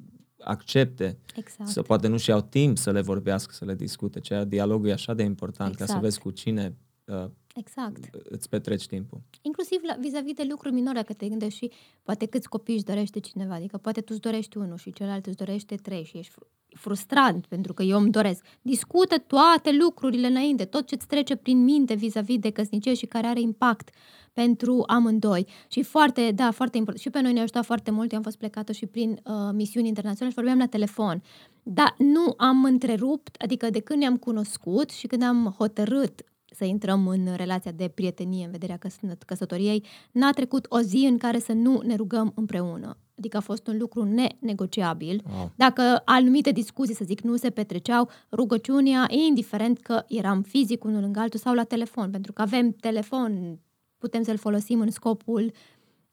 [0.40, 1.70] accepte, exact.
[1.70, 4.20] să poate nu și au timp să le vorbească, să le discute.
[4.20, 5.90] Ceea dialogul e așa de important exact.
[5.90, 6.14] ca să exact.
[6.14, 7.30] vezi cu cine uh,
[7.60, 8.08] Exact.
[8.24, 9.20] îți petreci timpul.
[9.42, 11.70] Inclusiv la, vis-a-vis de lucruri minore, că te gândești și
[12.02, 15.36] poate câți copii își dorește cineva, adică poate tu îți dorești unul și celălalt îți
[15.36, 16.34] dorește trei și ești
[16.76, 18.44] frustrant pentru că eu îmi doresc.
[18.62, 23.26] Discută toate lucrurile înainte, tot ce îți trece prin minte vis-a-vis de căsnicie și care
[23.26, 23.90] are impact
[24.32, 25.46] pentru amândoi.
[25.68, 27.04] Și foarte, da, foarte important.
[27.04, 28.10] Și pe noi ne-a ajutat foarte mult.
[28.10, 31.22] Eu am fost plecată și prin uh, misiuni internaționale și vorbeam la telefon.
[31.62, 37.08] Dar nu am întrerupt, adică de când ne-am cunoscut și când am hotărât să intrăm
[37.08, 41.52] în relația de prietenie în vederea căs- căsătoriei, n-a trecut o zi în care să
[41.52, 42.96] nu ne rugăm împreună.
[43.18, 45.22] Adică a fost un lucru nenegociabil.
[45.32, 45.50] Wow.
[45.56, 51.20] Dacă anumite discuții, să zic, nu se petreceau, rugăciunea, indiferent că eram fizic unul lângă
[51.20, 53.58] altul sau la telefon, pentru că avem telefon,
[53.98, 55.52] putem să-l folosim în scopul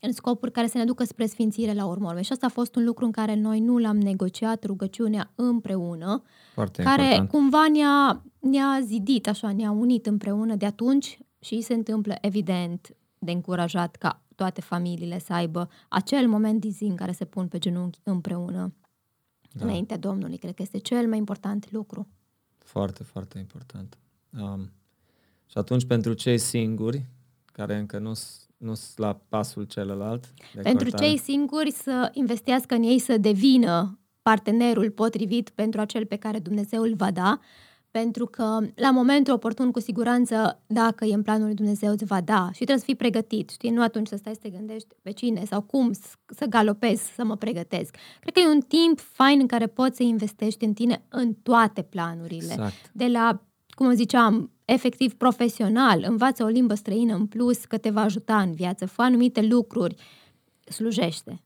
[0.02, 2.22] în scopuri care să ne ducă spre sfințire la urmă.
[2.22, 6.24] Și asta a fost un lucru în care noi nu l-am negociat, rugăciunea împreună,
[6.54, 7.30] Foarte care important.
[7.30, 13.32] cumva ne-a, ne-a zidit, așa, ne-a unit împreună de atunci și se întâmplă, evident, de
[13.32, 17.58] încurajat ca toate familiile să aibă acel moment de zi în care se pun pe
[17.58, 18.74] genunchi împreună
[19.52, 19.66] da.
[19.66, 20.38] înaintea Domnului.
[20.38, 22.08] Cred că este cel mai important lucru.
[22.58, 23.98] Foarte, foarte important.
[24.40, 24.72] Um,
[25.46, 27.06] și atunci, pentru cei singuri,
[27.46, 28.14] care încă nu
[28.58, 30.34] sunt nu la pasul celălalt.
[30.54, 31.06] Pentru cortare.
[31.06, 36.82] cei singuri să investească în ei, să devină partenerul potrivit pentru acel pe care Dumnezeu
[36.82, 37.40] îl va da,
[37.92, 42.22] pentru că la momentul oportun, cu siguranță, dacă e în planul lui Dumnezeu, îți va
[42.22, 43.70] da și trebuie să fii pregătit, știi?
[43.70, 45.92] Nu atunci să stai să te gândești pe cine sau cum
[46.26, 47.96] să galopez, să mă pregătesc.
[48.20, 51.82] Cred că e un timp fain în care poți să investești în tine în toate
[51.82, 52.52] planurile.
[52.52, 52.92] Exact.
[52.92, 53.42] De la,
[53.78, 58.54] cum ziceam, efectiv profesional, învață o limbă străină în plus că te va ajuta în
[58.54, 59.96] viață, fă anumite lucruri,
[60.66, 61.42] slujește.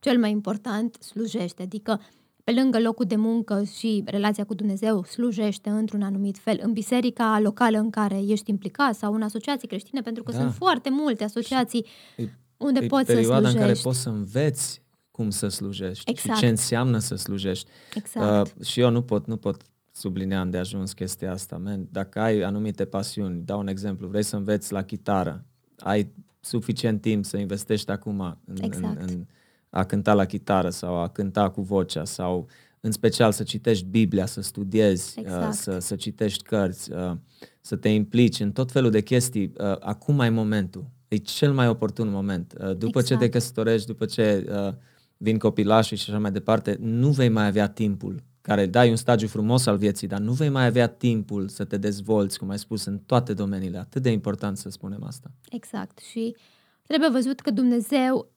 [0.00, 1.62] Cel mai important, slujește.
[1.62, 2.00] Adică,
[2.44, 6.60] pe lângă locul de muncă și relația cu Dumnezeu, slujește într-un anumit fel.
[6.62, 10.38] În biserica locală în care ești implicat sau în asociații creștine, pentru că da.
[10.38, 12.24] sunt foarte multe asociații e,
[12.56, 13.32] unde e poți să slujești.
[13.32, 16.34] perioada în care poți să înveți cum să slujești exact.
[16.34, 17.70] și ce înseamnă să slujești.
[17.94, 18.54] Exact.
[18.58, 19.62] Uh, și eu nu pot, nu pot
[19.92, 21.56] sublineam de ajuns chestia asta.
[21.56, 25.44] Man, dacă ai anumite pasiuni, dau un exemplu, vrei să înveți la chitară,
[25.78, 29.00] ai suficient timp să investești acum în, exact.
[29.00, 29.26] în, în
[29.70, 32.48] a cânta la chitară sau a cânta cu vocea sau
[32.80, 35.48] în special să citești Biblia, să studiezi, uh, exact.
[35.48, 37.12] uh, să, să citești cărți, uh,
[37.60, 39.52] să te implici în tot felul de chestii.
[39.58, 40.84] Uh, acum ai momentul.
[41.08, 42.54] E cel mai oportun moment.
[42.58, 43.06] Uh, după exact.
[43.06, 44.74] ce te căsătorești, după ce uh,
[45.16, 49.26] vin copilașii și așa mai departe, nu vei mai avea timpul care dai un stagiu
[49.26, 52.84] frumos al vieții, dar nu vei mai avea timpul să te dezvolți, cum ai spus,
[52.84, 53.78] în toate domeniile.
[53.78, 55.30] Atât de important să spunem asta.
[55.50, 55.98] Exact.
[55.98, 56.36] Și
[56.82, 58.32] trebuie văzut că Dumnezeu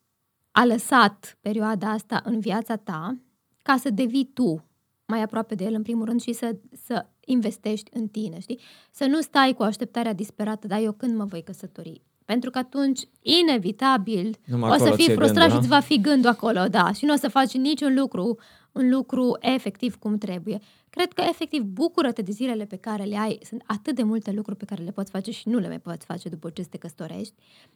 [0.52, 3.18] a lăsat perioada asta în viața ta
[3.62, 4.66] ca să devii tu
[5.06, 8.60] mai aproape de El, în primul rând, și să, să investești în tine, știi?
[8.92, 12.02] Să nu stai cu așteptarea disperată, dar eu când mă voi căsători?
[12.26, 16.30] Pentru că atunci, inevitabil, Numai o să fii frustrat gândul, și îți va fi gândul
[16.30, 18.38] acolo, da, și nu o să faci niciun lucru
[18.76, 20.60] un lucru efectiv cum trebuie.
[20.90, 23.40] Cred că efectiv bucură-te de zilele pe care le ai.
[23.44, 26.06] Sunt atât de multe lucruri pe care le poți face și nu le mai poți
[26.06, 27.34] face după ce te căsătorești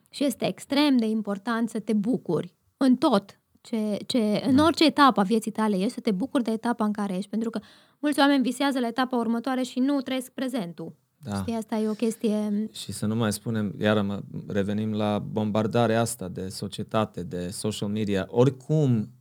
[0.10, 3.40] și este extrem de important să te bucuri în tot.
[3.62, 4.64] Ce, ce, în da.
[4.64, 7.50] orice etapă a vieții tale ești, să te bucuri de etapa în care ești, pentru
[7.50, 7.60] că
[8.00, 10.96] mulți oameni visează la etapa următoare și nu trăiesc prezentul.
[11.24, 11.36] Da.
[11.36, 12.68] Știi, asta e o chestie...
[12.72, 17.90] Și să nu mai spunem, iar mă, revenim la bombardarea asta de societate, de social
[17.90, 18.28] media.
[18.30, 19.19] Oricum Uh,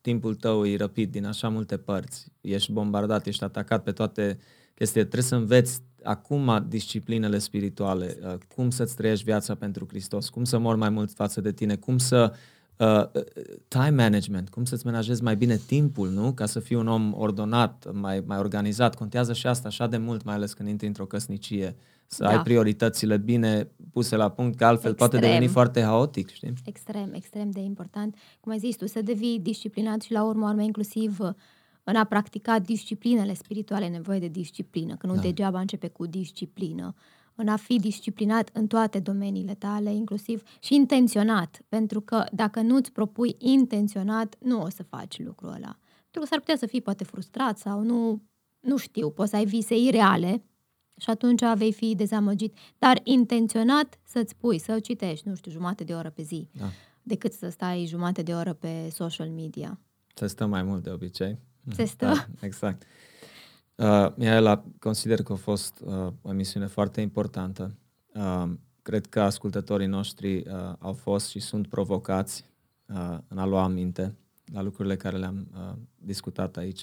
[0.00, 4.38] timpul tău e răpit din așa multe părți, ești bombardat, ești atacat pe toate
[4.74, 10.44] chestiile, trebuie să înveți acum disciplinele spirituale, uh, cum să-ți trăiești viața pentru Hristos, cum
[10.44, 12.32] să mor mai mult față de tine, cum să
[12.80, 13.04] Uh,
[13.68, 16.32] time management, cum să-ți menajezi mai bine timpul, nu?
[16.32, 18.94] Ca să fii un om ordonat, mai, mai organizat.
[18.94, 21.76] Contează și asta așa de mult, mai ales când intri într-o căsnicie.
[22.12, 22.28] Să da.
[22.28, 25.08] ai prioritățile bine puse la punct, că altfel extrem.
[25.08, 26.52] poate deveni foarte haotic, știi?
[26.64, 28.16] Extrem, extrem de important.
[28.40, 31.32] Cum ai zis tu, să devii disciplinat și la urmă urmă inclusiv uh,
[31.84, 35.20] în a practica disciplinele spirituale, nevoie de disciplină, că nu da.
[35.20, 36.94] degeaba începe cu disciplină.
[36.96, 37.02] Uh,
[37.40, 42.74] în a fi disciplinat în toate domeniile tale, inclusiv și intenționat, pentru că dacă nu
[42.74, 45.78] îți propui intenționat, nu o să faci lucrul ăla.
[46.00, 48.22] Pentru că s-ar putea să fii poate frustrat sau nu,
[48.60, 50.42] nu știu, poți să ai vise ireale
[51.00, 55.92] și atunci vei fi dezamăgit, dar intenționat să-ți pui, să citești, nu știu, jumate de
[55.92, 56.66] oră pe zi, da.
[57.02, 59.80] decât să stai jumate de oră pe social media.
[60.14, 61.38] Se stă mai mult de obicei.
[61.74, 62.06] Se stă.
[62.06, 62.82] Da, exact.
[63.74, 67.74] Uh, Mihaela, consider că a fost uh, o emisiune foarte importantă.
[68.14, 68.50] Uh,
[68.82, 70.44] cred că ascultătorii noștri uh,
[70.78, 72.44] au fost și sunt provocați
[72.86, 74.16] uh, în a lua aminte
[74.52, 76.82] la lucrurile care le-am uh, discutat aici.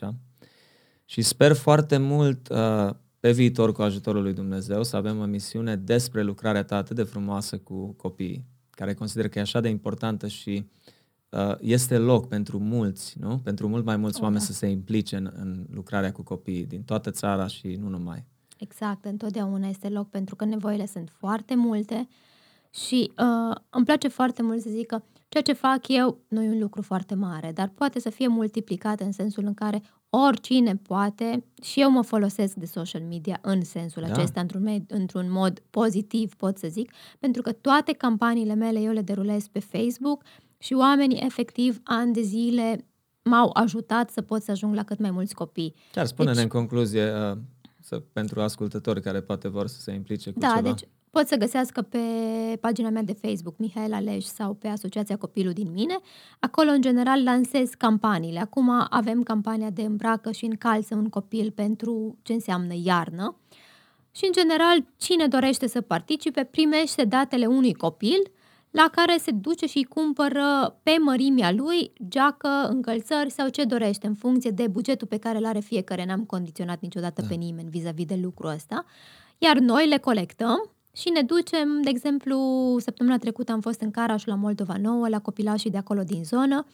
[1.05, 2.89] Și sper foarte mult uh,
[3.27, 7.03] pe viitor, cu ajutorul lui Dumnezeu, să avem o misiune despre lucrarea ta atât de
[7.03, 10.95] frumoasă cu copiii, care consider că e așa de importantă și uh,
[11.29, 13.39] Uh, este loc pentru mulți, nu?
[13.43, 14.45] Pentru mult mai mulți oh, oameni da.
[14.45, 18.25] să se implice în, în lucrarea cu copiii din toată țara și nu numai.
[18.57, 22.07] Exact, întotdeauna este loc pentru că nevoile sunt foarte multe
[22.69, 26.49] și uh, îmi place foarte mult să zic că ceea ce fac eu nu e
[26.49, 31.43] un lucru foarte mare, dar poate să fie multiplicat în sensul în care oricine poate
[31.61, 34.13] și eu mă folosesc de social media în sensul da.
[34.13, 38.91] acesta, într-un, med, într-un mod pozitiv, pot să zic, pentru că toate campaniile mele eu
[38.91, 40.23] le derulez pe Facebook,
[40.57, 42.85] și oamenii, efectiv, ani de zile
[43.23, 45.75] m-au ajutat să pot să ajung la cât mai mulți copii.
[45.91, 47.37] Chiar spune-ne deci, în concluzie uh,
[47.81, 50.61] să, pentru ascultători care poate vor să se implice cu da, ceva.
[50.61, 51.99] deci pot să găsească pe
[52.61, 55.99] pagina mea de Facebook, Mihaela Alej, sau pe Asociația Copilul din Mine.
[56.39, 58.39] Acolo, în general, lansez campaniile.
[58.39, 63.35] Acum avem campania de îmbracă și încalță un copil pentru ce înseamnă iarnă.
[64.11, 68.21] Și, în general, cine dorește să participe primește datele unui copil–
[68.71, 74.07] la care se duce și îi cumpără pe mărimea lui geacă, încălțări sau ce dorește,
[74.07, 76.05] în funcție de bugetul pe care îl are fiecare.
[76.05, 77.27] N-am condiționat niciodată da.
[77.27, 78.85] pe nimeni vis-a-vis de lucrul ăsta.
[79.37, 82.37] Iar noi le colectăm și ne ducem, de exemplu,
[82.79, 86.65] săptămâna trecută am fost în Caraș la Moldova Nouă, la copilașii de acolo din zonă,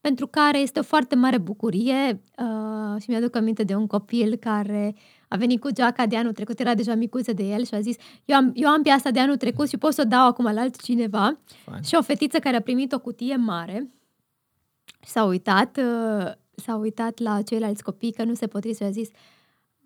[0.00, 4.94] pentru care este o foarte mare bucurie uh, și mi-aduc aminte de un copil care
[5.28, 7.96] a venit cu geaca de anul trecut, era deja micuță de el și a zis
[8.24, 10.44] eu am, eu am pe asta de anul trecut și pot să o dau acum
[10.44, 11.38] la altcineva.
[11.64, 11.80] Fine.
[11.82, 13.90] Și o fetiță care a primit o cutie mare
[15.00, 19.08] s-a uitat, uh, s-a uitat la ceilalți copii că nu se potrivi și a zis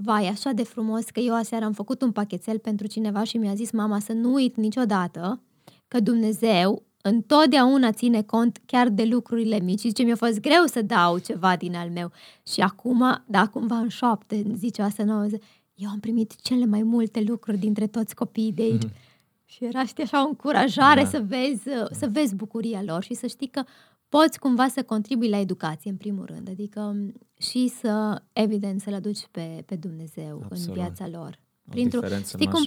[0.01, 3.55] vai, așa de frumos că eu aseară am făcut un pachetel pentru cineva și mi-a
[3.55, 5.41] zis mama să nu uit niciodată
[5.89, 9.81] că Dumnezeu întotdeauna ține cont chiar de lucrurile mici.
[9.81, 12.13] Zice, mi-a fost greu să dau ceva din al meu.
[12.53, 15.27] Și acum, da, cumva în șoapte, zice asta nouă,
[15.75, 18.87] eu am primit cele mai multe lucruri dintre toți copiii de aici.
[18.87, 19.07] Mm-hmm.
[19.45, 21.09] Și era, știi, așa o încurajare da.
[21.09, 23.63] să, vezi, să vezi bucuria lor și să știi că
[24.09, 26.49] poți cumva să contribui la educație, în primul rând.
[26.49, 26.97] Adică
[27.39, 30.67] și să, evident, să-L aduci pe, pe Dumnezeu Absolut.
[30.67, 31.39] în viața lor.
[31.69, 32.65] Printr-o, știi cum,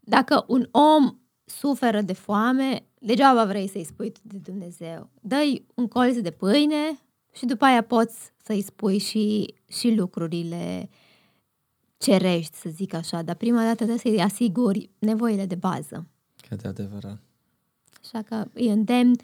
[0.00, 5.10] dacă un om suferă de foame, degeaba vrei să-i spui de Dumnezeu.
[5.20, 6.98] Dă-i un colț de pâine
[7.32, 10.88] și după aia poți să-i spui și, și lucrurile
[11.96, 16.06] cerești, să zic așa, dar prima dată trebuie să-i asiguri nevoile de bază.
[16.48, 17.18] Că de adevărat.
[18.02, 19.16] Așa că îi îndemn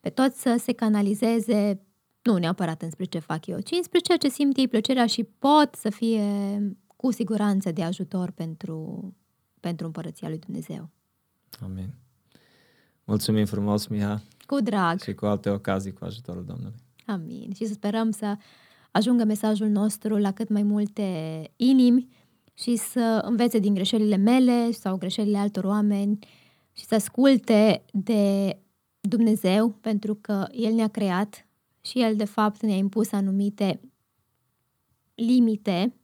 [0.00, 1.85] pe toți să se canalizeze,
[2.26, 5.74] nu neapărat înspre ce fac eu, ci înspre ceea ce simt ei plăcerea și pot
[5.74, 6.22] să fie
[6.96, 9.12] cu siguranță de ajutor pentru,
[9.60, 10.90] pentru împărăția lui Dumnezeu.
[11.62, 11.94] Amin.
[13.04, 14.22] Mulțumim frumos, Miha.
[14.46, 15.00] Cu drag.
[15.00, 16.78] Și cu alte ocazii cu ajutorul Domnului.
[17.06, 17.52] Amin.
[17.54, 18.36] Și să sperăm să
[18.90, 22.08] ajungă mesajul nostru la cât mai multe inimi
[22.54, 26.18] și să învețe din greșelile mele sau greșelile altor oameni
[26.72, 28.56] și să asculte de
[29.00, 31.45] Dumnezeu, pentru că El ne-a creat
[31.86, 33.80] și El, de fapt, ne-a impus anumite
[35.14, 35.94] limite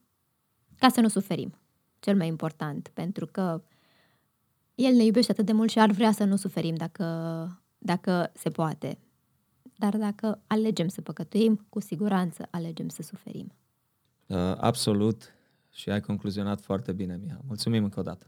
[0.78, 1.54] ca să nu suferim.
[2.00, 3.62] Cel mai important, pentru că
[4.74, 7.04] el ne iubește atât de mult și ar vrea să nu suferim dacă,
[7.78, 8.98] dacă se poate.
[9.76, 13.52] Dar dacă alegem să păcătuim, cu siguranță alegem să suferim.
[14.26, 15.34] Uh, absolut.
[15.70, 17.40] Și ai concluzionat foarte bine, Miha.
[17.46, 18.26] Mulțumim încă o dată.